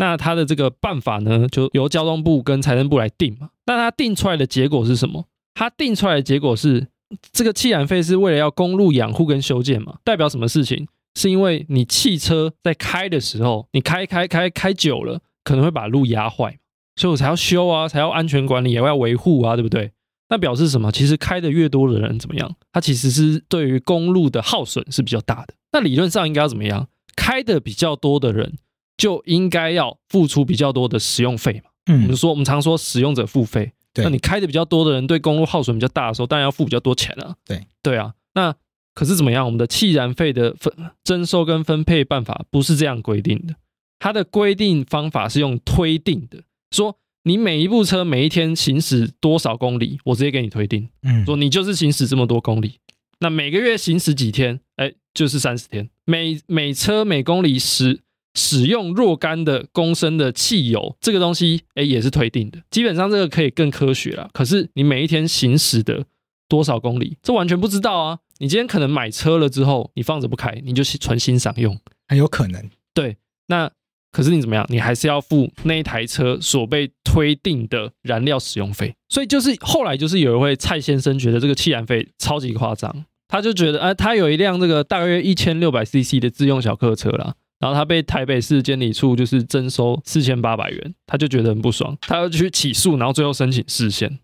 [0.00, 3.50] 那他的这个办法呢，就由交通部跟财政部来定嘛。
[3.66, 5.26] 那他定出来的结果是什么？
[5.52, 6.88] 他定出来的结果是，
[7.32, 10.88] 这个汽燃费是为了要公路养护跟修建嘛，代表什么事情？
[11.14, 16.58] 是因为你汽车在开的时候，你开开开开久了，可能会把路压坏。
[16.96, 19.92] 所以我才要修啊，才要安全管理，也要维护啊，对不对？
[20.30, 20.90] 那表示什么？
[20.90, 22.56] 其实开的越多的人怎么样？
[22.72, 25.52] 他其实是对于公路的耗损是比较大的。
[25.72, 26.88] 那理论上应该要怎么样？
[27.14, 28.56] 开的比较多的人
[29.00, 31.70] 就应该要付出比较多的使用费嘛。
[31.86, 33.72] 嗯，我们说我们常说使用者付费。
[33.96, 37.34] 那你开的比较多的人对公路耗损比较大的时候，当然要付比较多钱啊。
[37.46, 38.12] 对，对啊。
[38.34, 38.54] 那
[38.94, 39.46] 可是怎么样？
[39.46, 40.72] 我们的气燃费的分
[41.02, 43.54] 征收跟分配办法不是这样规定的，
[43.98, 46.42] 它的规定方法是用推定的。
[46.70, 50.88] 说你每一部车每一天行驶多少公里，我直接给你推定。
[51.02, 52.78] 嗯，说你就是行驶这么多公里，
[53.18, 54.60] 那每个月行驶几天？
[54.76, 55.90] 哎，就是三十天。
[56.04, 58.00] 每每车每公里使
[58.34, 62.58] 使用若干的公升的汽油，这个东西哎也是推定的。
[62.70, 64.30] 基本上这个可以更科学了。
[64.32, 66.04] 可是你每一天行驶的
[66.48, 68.18] 多少公里，这完全不知道啊。
[68.38, 71.78] 你今天可能买车了之后，你放着不开，你就纯欣赏用，
[72.08, 72.70] 很有可能。
[72.94, 73.16] 对，
[73.48, 73.70] 那。
[74.12, 74.66] 可是你怎么样？
[74.68, 78.92] 你还是要付那一台车所被推定的燃料使用费。
[79.08, 94.18] 所以就是后来就是有一位蔡先生觉得这个气燃费超级夸张，他就觉得，哎，他有一辆这个大约一千六百 CC 的自用小客车啦，然后他被台北市监理处就是征收四千八百元，他就觉得很不爽，他要去起诉，然后最后申请释宪。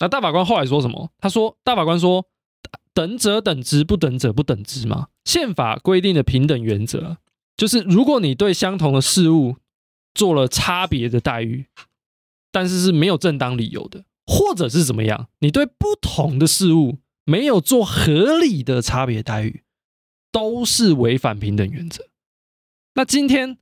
[0.00, 1.10] 那大法官后来说什么？
[1.18, 2.26] 他说，大法官说，
[2.92, 5.06] 等者等之，不等者不等之嘛。
[5.24, 7.18] 宪法规定的平等原则。
[7.56, 9.56] 就是如果你对相同的事物
[10.12, 11.66] 做了差别的待遇，
[12.52, 19.62] 但是是没有正当理由的，或者是怎么样，你对不同的事物没有做合理的差别待遇，
[20.30, 22.04] 都是违反平等原则。
[22.96, 23.56] 那今天。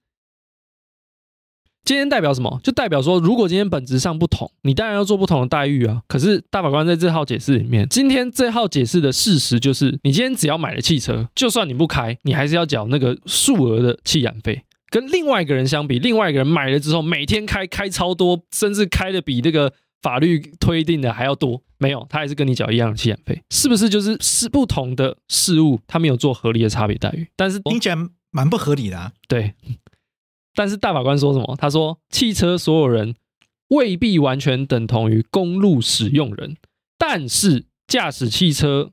[1.84, 2.58] 今天代表什么？
[2.64, 6.00] 就代表说，如果今天本质上不同，你当然要做不同的待遇啊。
[6.08, 14.62] 可是大法官在这号解释里面，今天这号解释的事实就是，你今天只要买了汽车，就算你不开，你还是要缴那个数额的汽燃费。
[14.88, 19.70] 跟另外一个人相比，另外一个人买了之后，每天开开超多，甚至开的比这个
[20.00, 23.90] 法律推定的还要多，没有，他还是跟你缴一样的汽燃费，是不是？
[23.90, 27.96] 就是是不同的事物，他没有做合理的差别待遇，但是听起来
[28.34, 29.12] 蛮不合理的啊。
[29.28, 29.54] 对。
[30.54, 31.56] 但是大法官说什么？
[31.56, 33.14] 他说，汽车所有人
[33.68, 36.56] 未必完全等同于公路使用人，
[36.98, 38.92] 但是驾驶汽车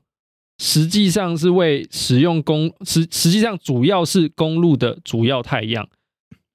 [0.58, 5.88] 实际上是为使用公实实际上主要是公路的主要太阳。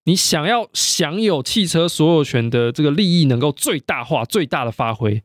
[0.05, 5.23] 你想要享有汽车所有权的这个利益能够最大化、最大的发挥，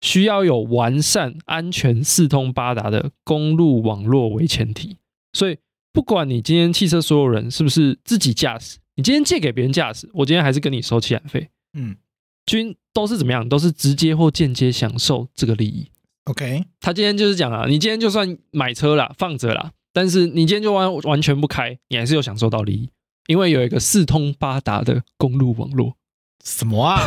[0.00, 4.98] 需要有完善、安全、四通八达的公路网络为前提。
[5.32, 5.58] 所以，
[5.96, 11.48] 不管你今天汽车所有人是不是自己驾驶，你今天借给别人驾驶，我今天还是跟你收汽燃费。
[11.72, 11.96] 嗯，
[12.44, 13.48] 均都是怎么样？
[13.48, 15.90] 都是直接或间接享受这个利益。
[16.24, 22.90] OK，他今天就是讲啊，你今天就算买车了，放着了，但是你今天就完完全不开，你还是有享受到利益，
[23.28, 25.96] 因为有一个四通八达的公路网络。
[26.44, 27.00] 什么啊？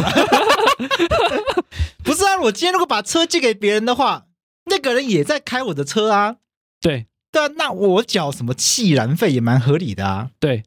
[2.04, 4.26] 不是啊，我今天如果把车借给别人的话，
[4.66, 6.38] 那个人也在开我的车啊。
[6.82, 10.30] 对对啊，那我缴什么气燃费也蛮合理的啊。
[10.40, 10.64] 对，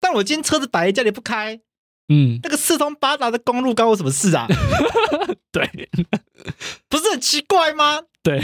[0.00, 1.60] 但我今天车子摆在家里不开，
[2.08, 4.46] 嗯，那个四通八达的公路关我什么事啊？
[5.52, 5.88] 对，
[6.88, 8.02] 不是很奇怪吗？
[8.22, 8.40] 对，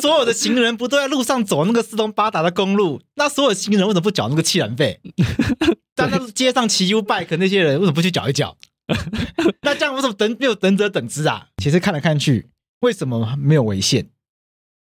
[0.00, 3.00] 所有的行人不都在路上走那个四通八达的公路？
[3.16, 5.00] 那所有行人为什么不缴那个气燃费？
[5.94, 8.56] 但那街上骑 U bike 那些人为什么不去缴一缴？
[9.62, 11.48] 那这样为什么等没有等者等之啊？
[11.62, 12.48] 其实看来看去，
[12.80, 14.08] 为什么没有违宪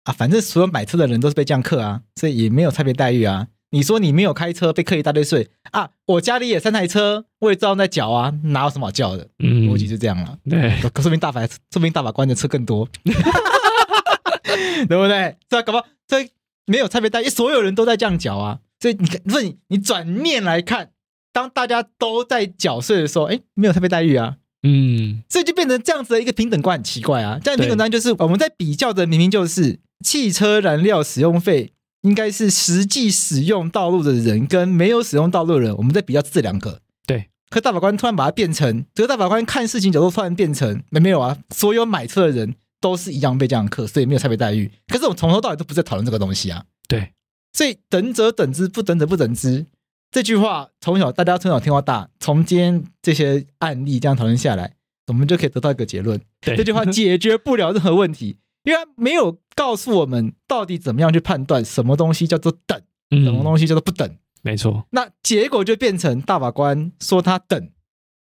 [0.09, 0.11] 啊？
[0.11, 3.47] 反正所有买车的人都是被这样克啊，所以也没有差别待遇啊。
[3.71, 5.91] 你说你没有开车被克一大堆税啊？
[6.07, 9.27] 我家里也三台车，我也照样在缴啊，哪有什么好叫的？
[9.39, 10.37] 嗯，逻辑就这样了。
[10.49, 15.37] 对，说明大法，说明大法官的车更多， 对不对？
[15.47, 16.27] 这搞不好这
[16.65, 18.59] 没有差别待遇，所有人都在这样缴啊。
[18.79, 20.91] 所以你看，不是你你转面来看。
[21.31, 27.39] 当大家都在缴税的时候，哎，没有差别待遇啊，嗯，所以就变成这样子的一个平等观，很奇怪啊。
[27.43, 36.81] 这样的平等观就是我们在比较的，明明就是汽车燃料使用费应该是实际使用道路的人跟没有使用道路的人，我们在比较这两个。
[37.05, 44.71] 对，可大法官突然把它变成，这个大法官看事情角度突然变成没没有啊，所有买车的人都是一样被这样课，所以没有差别待遇。
[44.87, 46.63] 可是我从头到尾都不在讨论这个东西啊。
[46.87, 47.11] 对，
[47.51, 49.65] 所以等者等之，不等者不等之。
[50.11, 54.75] 这句话从小大家从小听到大，从今天这些案例这样讨论下来，
[55.07, 58.37] 我们就可以得到一个结论：这句话解决不了任何问题，
[58.69, 64.07] 因为没有告诉我们到底怎么样去判断什么东西叫做等，什么东西叫做不等。
[64.07, 67.69] 嗯、没错，那结果就变成大法官说他等，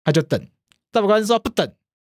[0.04, 0.40] 他就等；
[0.92, 1.68] 大法官说不等，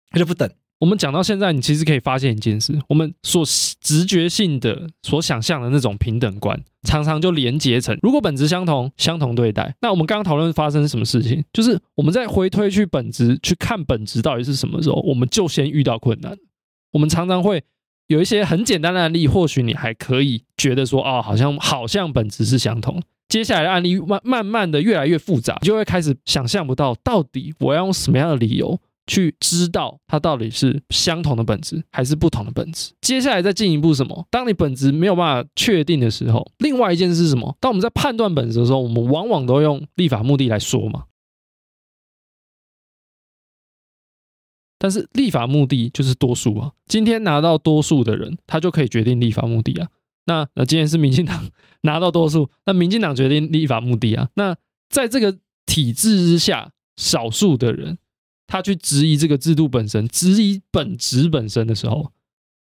[0.10, 0.50] 他就不等。
[0.80, 3.46] 我们讲到现在，你其实可以发现一件事：我们所
[3.80, 9.76] 直觉性的、所想象的那种平等观，常常就连结成，如果本质相同，相同对待。
[9.80, 11.46] 那我们刚刚讨论发生什么事情？
[11.54, 16.36] 就是我们在回推去本质，去看本质到底是什么时候，我们就先遇到困难。
[16.92, 17.64] 我们常常会
[18.08, 23.02] 有一些很简单的案例，或许你还可以觉得说，哦，好像好像本质是相同。
[23.30, 28.80] 接下来的案例慢慢慢的越来越复杂，你就会开始想象不到，到底我要用什么样的理由。
[29.06, 32.94] 去知道它到底是相同的本质还是不同的本质。
[33.02, 34.26] 接下来再进一步什么？
[34.32, 37.54] 当你本质没有办法确定的时候，另外一件事是什么？
[37.60, 41.04] 当我们在判断本质的时候，我们往往都用立法目的来说嘛。
[44.84, 46.70] 但是立法目的就是多数啊。
[46.90, 49.88] 今天拿到多数的人，他就可以决定立法目的啊。
[50.26, 51.50] 那那今天是民进党
[51.84, 54.28] 拿到多数，那民进党决定立法目的啊。
[54.36, 54.54] 那
[54.90, 57.98] 在这个体制之下，少数的人。
[58.46, 62.12] 他去质疑这个制度本身，质疑本质本身的时候，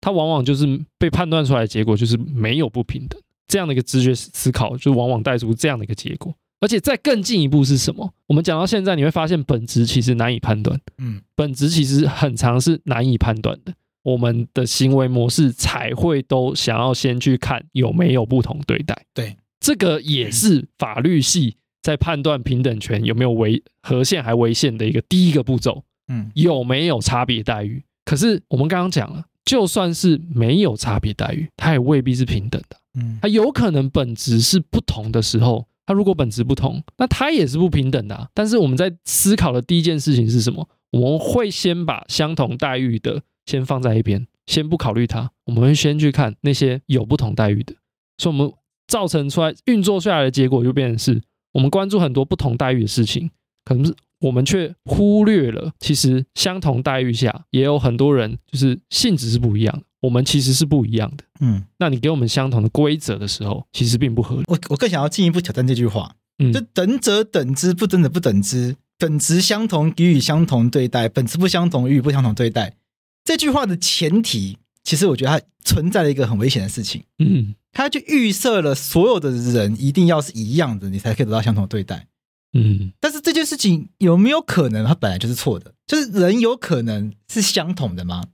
[0.02, 0.66] 他往往就是
[0.98, 6.36] 被判断出来的结果就是没有不平等这样的一个直觉思考，就往往带出这样的一个结果。
[6.60, 8.14] 而且再更进一步是什么？
[8.28, 13.74] 我们讲到现在，你会发现本质其实难以判断，嗯，本质其实很长是难以判断的。
[14.04, 19.06] 我们的行为模式才会都想要先去看有没有不同对待。
[19.14, 21.58] 对，这个也是法律系。
[21.84, 27.82] 在判断平等权有没有违和限还违宪的一个第一个步骤，嗯，有没有差别待遇？
[28.04, 38.30] 可是我们刚刚讲了，就算是没有差别待遇，它也未必是平等的，嗯，它有可能本质是不同的时候，它如果本质不同，那它也是不平等的啊。
[38.36, 40.70] 但是我们在思考的第一件事情是什么？
[40.92, 47.74] 我们会先把相同待遇的先放在一边，先不考虑它，我们会先去看那些有不同待遇的，
[48.20, 48.54] 所以我们
[48.88, 51.22] 造成出来运作出来的结果就变成是。
[51.54, 53.32] 我们关注很多不同待遇的事情，
[53.66, 61.24] 可能是我们却忽略了，其实相同待遇下也有很多人就是性质是不一样的，我们其实是不一样的。
[61.40, 64.44] 嗯，那你给我们相同的规则的时候，其实并不合理。
[64.48, 72.76] 我我更想要进一步挑战这句话，嗯，就等者等之，不等者不等之，本质相同给予相同对待，本质不相同予以不相同对待。
[73.24, 77.04] 这句话的前提，其实我觉得它存在了一个很危险的事情。
[77.20, 77.56] 嗯。
[77.74, 82.08] 它就预设了所有的人一定要是一样的，你才可以得到相同的对待。
[82.54, 85.74] 嗯，但是这件事情有没有可能，它本来就是错的？
[85.86, 88.26] 就是人有可能是相同的吗？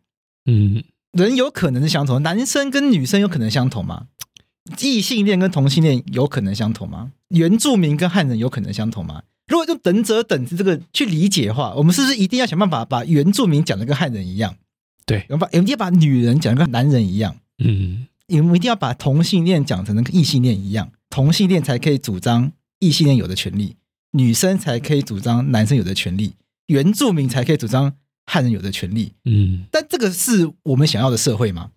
[0.46, 4.08] 嗯，人有可能是相同，男生跟女生有可能相同吗？
[4.80, 7.12] 异性恋跟同性恋有可能相同吗？
[7.30, 9.24] 原住民跟汉人有可能相同吗？
[9.48, 14.56] 如果用等者等之这个去理解的话，我们是不是一定要想办法把原住民讲的跟汉人一样？
[15.06, 23.76] 对，我们把我们一定要把女人讲的跟男人一样，嗯，我们一定要把同性恋讲成跟异性恋一样，同性恋才可以主张异性恋有的权利，
[24.14, 26.34] 女生才可以主张男生有的权利，
[26.68, 27.94] 原住民才可以主张
[28.26, 29.14] 汉人有的权利。
[29.26, 31.72] 嗯，但这个是我们想要的社会吗？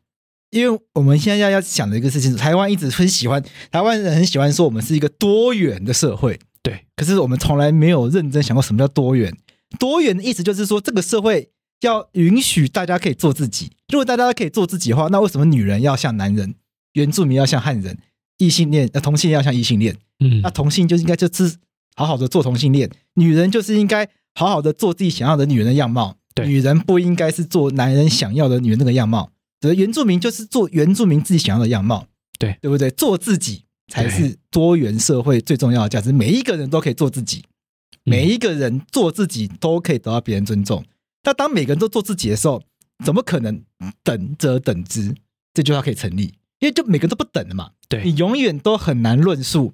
[0.51, 6.39] 因为我们现在要要想的一个事情是，台湾一直很喜欢，台湾人很喜欢说我们是一个多元的社会。
[6.63, 9.37] 对，可是我们从来没有认真想过什么叫多元。
[9.79, 13.73] 多元的意思就是说，这个社会要允许大家可以做自己。
[13.93, 16.55] 如果大家都可以做自己的话，那为什么女人要像男人，
[16.93, 17.99] 原住民要像汉人，
[18.39, 19.97] 异性恋呃同性恋要像异性恋？
[20.21, 21.57] 嗯，那同性就应该就是
[21.97, 26.17] 好好的做同性恋，女人就是应该好好的做自己想要的女人的样貌。
[26.35, 29.33] 对，女人不应该是做男人想要的女人那个样貌。
[29.59, 32.07] 则原住民就是做原住民自己想要的样貌，
[32.39, 32.91] 对对不对？
[32.91, 36.13] 做自己才是多元社会最重要的价值。
[36.13, 37.43] 每一个人都可以做自己，
[38.05, 40.85] 每一个人做自己都可以得到别人尊重。
[41.23, 42.63] 但当每个人都做自己的时候，
[43.03, 43.63] 怎么可能
[44.05, 45.15] 等者等之？
[45.55, 46.25] 这句话可以成立，
[46.59, 47.71] 因为就每个人都不等的嘛。
[47.89, 49.73] 对，你永远都很难论述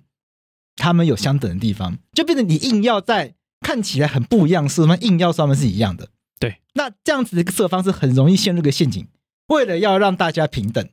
[0.76, 4.96] 他们有相等的地方，就变成你硬要在看起来很不一样，是吗？
[5.00, 6.08] 硬要说他们是一样的。
[6.40, 9.06] 对，那这样子的一个设方式很容易陷入一个陷阱。
[9.48, 10.88] 为了要让大家平等，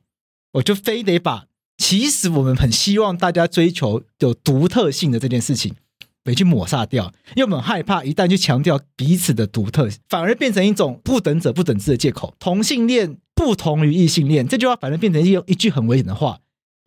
[0.52, 1.46] 我就非得把
[1.78, 5.74] 其实我们很希望大家追求有独特性的这件事情，
[6.24, 12.34] 没去抹杀掉，因为我们害怕一旦去强调彼此的独特，反而变成一种不等者不等之的借口。
[12.38, 16.40] 同性恋不同于异性恋，这句话反而变成一一句很危险的话。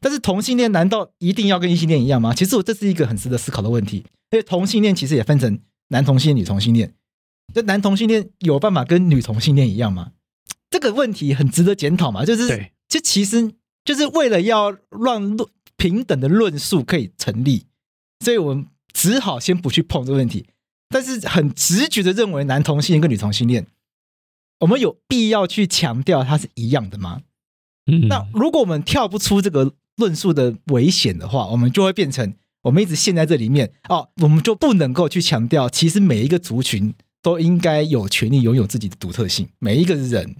[0.04, 2.34] 但是同性恋难道一定要跟异性恋一样吗？
[2.34, 4.06] 其实我这是一个很值得思考的问题。
[4.32, 6.94] 因为同性恋其实也分成男同性恋、女同性恋，
[7.54, 10.12] 那男同性恋有办法跟女同性恋一样吗？
[10.72, 13.54] 这个问题很值得检讨嘛，就是，这其实
[13.86, 17.68] 就是为了要让论平等的论述可以成立，
[18.20, 20.48] 所以我们只好先不去碰这个问题。
[20.90, 23.68] 但是很直觉的认为男同性恋跟女同性恋，
[24.60, 27.22] 我们有必要去强调它是一样的吗？
[27.86, 32.34] 嗯，那如果我们跳不出这个论述的危险的话，我们就会变成
[32.64, 40.36] 我们一直陷在这里面哦，我们就不能够去强调，其实每一个族群都应该有权利拥有自己的独特性，每一个人。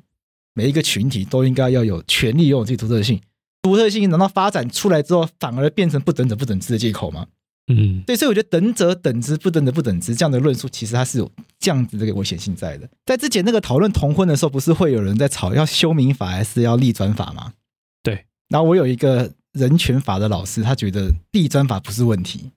[0.56, 3.20] 每一个群体都应该要有权利拥有自己独特性，
[3.64, 7.26] 独特性难道发展出来之后反而变成不等者不等之的借口吗？
[7.74, 12.88] 嗯，对，所以我觉得等者等之，不等者不等之这样的论述，其实它是有这样子这个危险性在的。
[13.04, 17.54] 在之前那个讨论同婚的时候，不是会有人在吵要修民法还是要立专法吗？
[18.04, 18.26] 对。
[18.50, 22.52] 然后我有一个人权法的老师，他觉得立专法不是问题。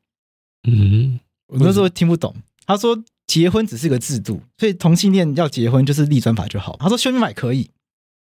[0.68, 2.34] 嗯，我那时候听不懂，
[2.66, 6.76] 他说结婚只是个制度，所以同性恋要结婚就是立专法就好。
[6.80, 7.70] 他说修民法也可以。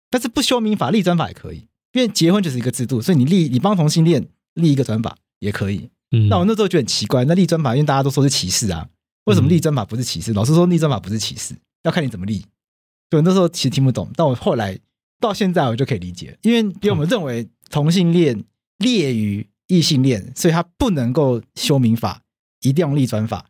[0.08, 5.90] 但是不修民法立专法也可以，因为结婚就是一个制度，所以你立你帮同性恋立一个专法也可以。
[6.12, 8.88] 嗯，那我那时候觉得很奇怪，那立专法因为大家都说是歧视啊，
[9.24, 10.32] 为什么立专法不是歧视？
[10.32, 12.44] 老师说立专法不是歧视，要看你怎么立。
[13.10, 14.78] 对，那时候其实听不懂，但我后来
[15.20, 18.44] 到现在我就可以理解，因为因为我们认为同性恋
[18.78, 22.22] 劣于异性恋，所以他不能够修民法，
[22.60, 23.46] 一定要立专法。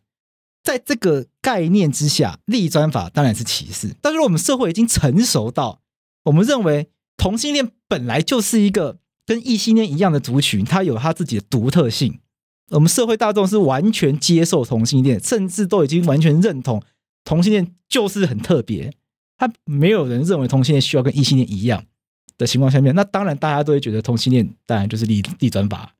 [0.63, 3.95] 在这个概念之下，立专法当然是歧视。
[4.01, 5.81] 但是我们社会已经成熟到。
[6.23, 12.19] 我们认为同性恋本来就是一个跟异性恋一样的族群，它有它自己的独特性。
[12.71, 16.83] 我们社会大众是完全接受同性恋，甚至都已经完全认同
[17.23, 18.93] 同性恋就是很特别。
[19.37, 21.85] 他没有人认为同性恋需要跟异性恋一样
[22.37, 25.93] 的情况下面，那当然大家都会觉得同性恋当然就是立立转法，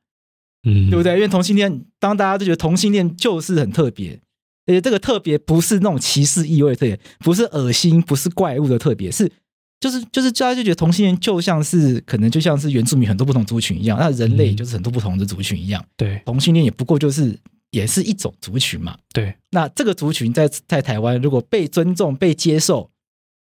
[0.63, 1.13] 嗯，对不对？
[1.15, 4.19] 因为同性恋，当大家都觉得同性恋就是很特别，
[4.65, 9.31] 而且这个特别不是那种歧视意味的特别，不是恶心，不是怪物的特别，是。
[9.79, 15.85] 就是就是，大家就觉得同性恋就像是可能就像是原住民很多不同族群一样，那人类就是很多不同的族群一样。
[15.95, 17.37] 对，同性恋也不过就是
[17.69, 18.97] 也是一种族群嘛。
[19.13, 22.89] 对，那这个族群在在台湾如果被尊重、被接受、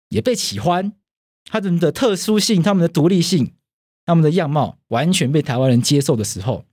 [0.09, 0.93] 也被喜欢，
[1.49, 3.53] 他们的特殊性、他们的独立性、
[4.07, 6.65] 他们的样貌完全被台湾人接受的时候，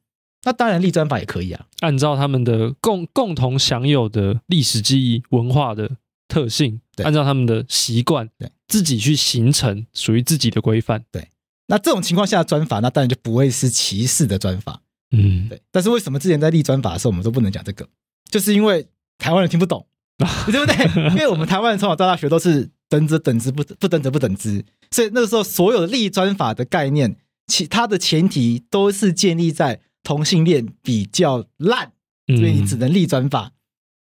[0.44, 1.66] 那当然立专法也可以啊。
[1.80, 5.98] 按照他们的共共同享有的历史记忆、文化的
[6.28, 8.52] 特性，按照他们的习惯，对。
[8.68, 11.30] 自己去形成属于自己的规范，对。
[11.68, 15.62] 那这种情况下的专法，那当然就不会是歧视的专法，嗯，对。
[15.72, 17.88] 但是为什么之前在立专法的时候，我们都不能讲这个？
[18.28, 18.88] 就是因为
[19.20, 19.86] 台湾人听不懂，
[20.18, 21.10] 对不对？
[21.12, 27.16] 因为我们台湾人从小到大学都是等者等之，不不等者不等之，所以那个时候所有的立专法的概念，
[27.48, 31.92] 其他的前提都是建立在同性恋比较烂，
[32.28, 33.52] 所以你只能立专法。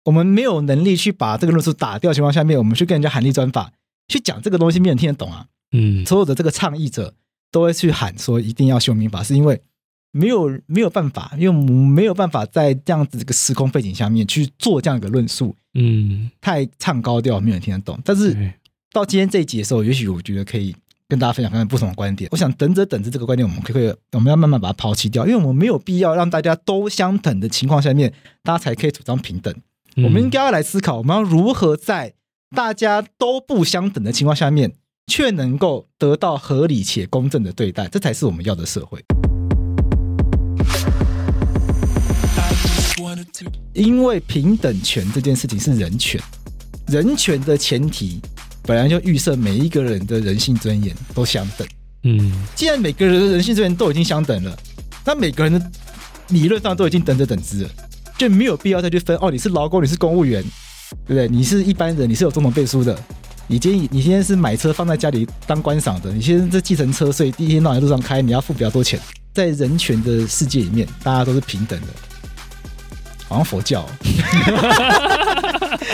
[0.04, 3.72] 我们没有能力去把这个论述打掉情况下面，我们去跟人家喊立专法。
[4.08, 5.46] 去讲这个东西，没人听得懂啊。
[5.72, 7.14] 嗯，所有的这个倡议者
[7.52, 9.60] 都会去喊说一定要修民法，是因为
[10.12, 15.54] 没有没有办法，因为我们没有办法在这样子这个时空背景下面去做这样一个论述。
[15.74, 17.98] 嗯，太唱高调，没有人听得懂。
[18.04, 18.52] 但是
[18.92, 20.74] 到今天这一集的时候，也许我觉得可以
[21.06, 22.28] 跟大家分享看看不同的观点。
[22.32, 28.12] 我想等着等着这个观点，我们可以我们要慢慢把它抛弃掉，因为我们没有必要让大家都相等的情况下面，
[28.42, 29.54] 大家才可以主张平等。
[29.96, 32.14] 嗯、我们应该要来思考，我们要如何在
[32.54, 34.72] 大家都不相等的情况下面，
[35.06, 39.04] 却能够得到合理且公正的对待，这才是我们要的社会。
[43.72, 46.20] 因为平等权这件事情是人权，
[46.86, 48.20] 人权的前提
[48.62, 51.66] 本来就预设每一个人的人性尊严都相等。
[52.04, 54.56] 嗯，既然每个人的人性尊严都已经相等了，
[55.04, 55.70] 那每个人的
[56.28, 57.70] 理论上都已经等等等值了，
[58.16, 60.42] 就没有必要再去分哦，你是劳工，你是公务员，
[61.06, 61.28] 对不对？
[61.28, 62.98] 你是一般人，你是有总统背书的。
[63.50, 69.00] 你今天你现在是买车放在家里当观赏的，你现在是计程车，所以第一天到晚路上开，你要付比较多钱。
[69.32, 71.86] 在人权的世界里面，大家都是平等的。
[73.28, 73.86] 好像佛教。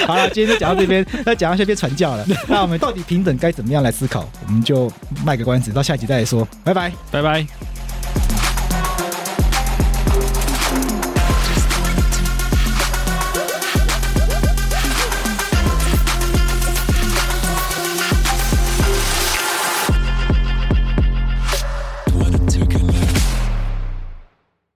[0.07, 2.24] 好了，今天就讲到这边，那讲到这边传教了。
[2.49, 4.28] 那我们到底平等该怎么样来思考？
[4.47, 4.91] 我们就
[5.24, 6.47] 卖个关子，到下集再来说。
[6.62, 7.47] 拜拜，拜拜。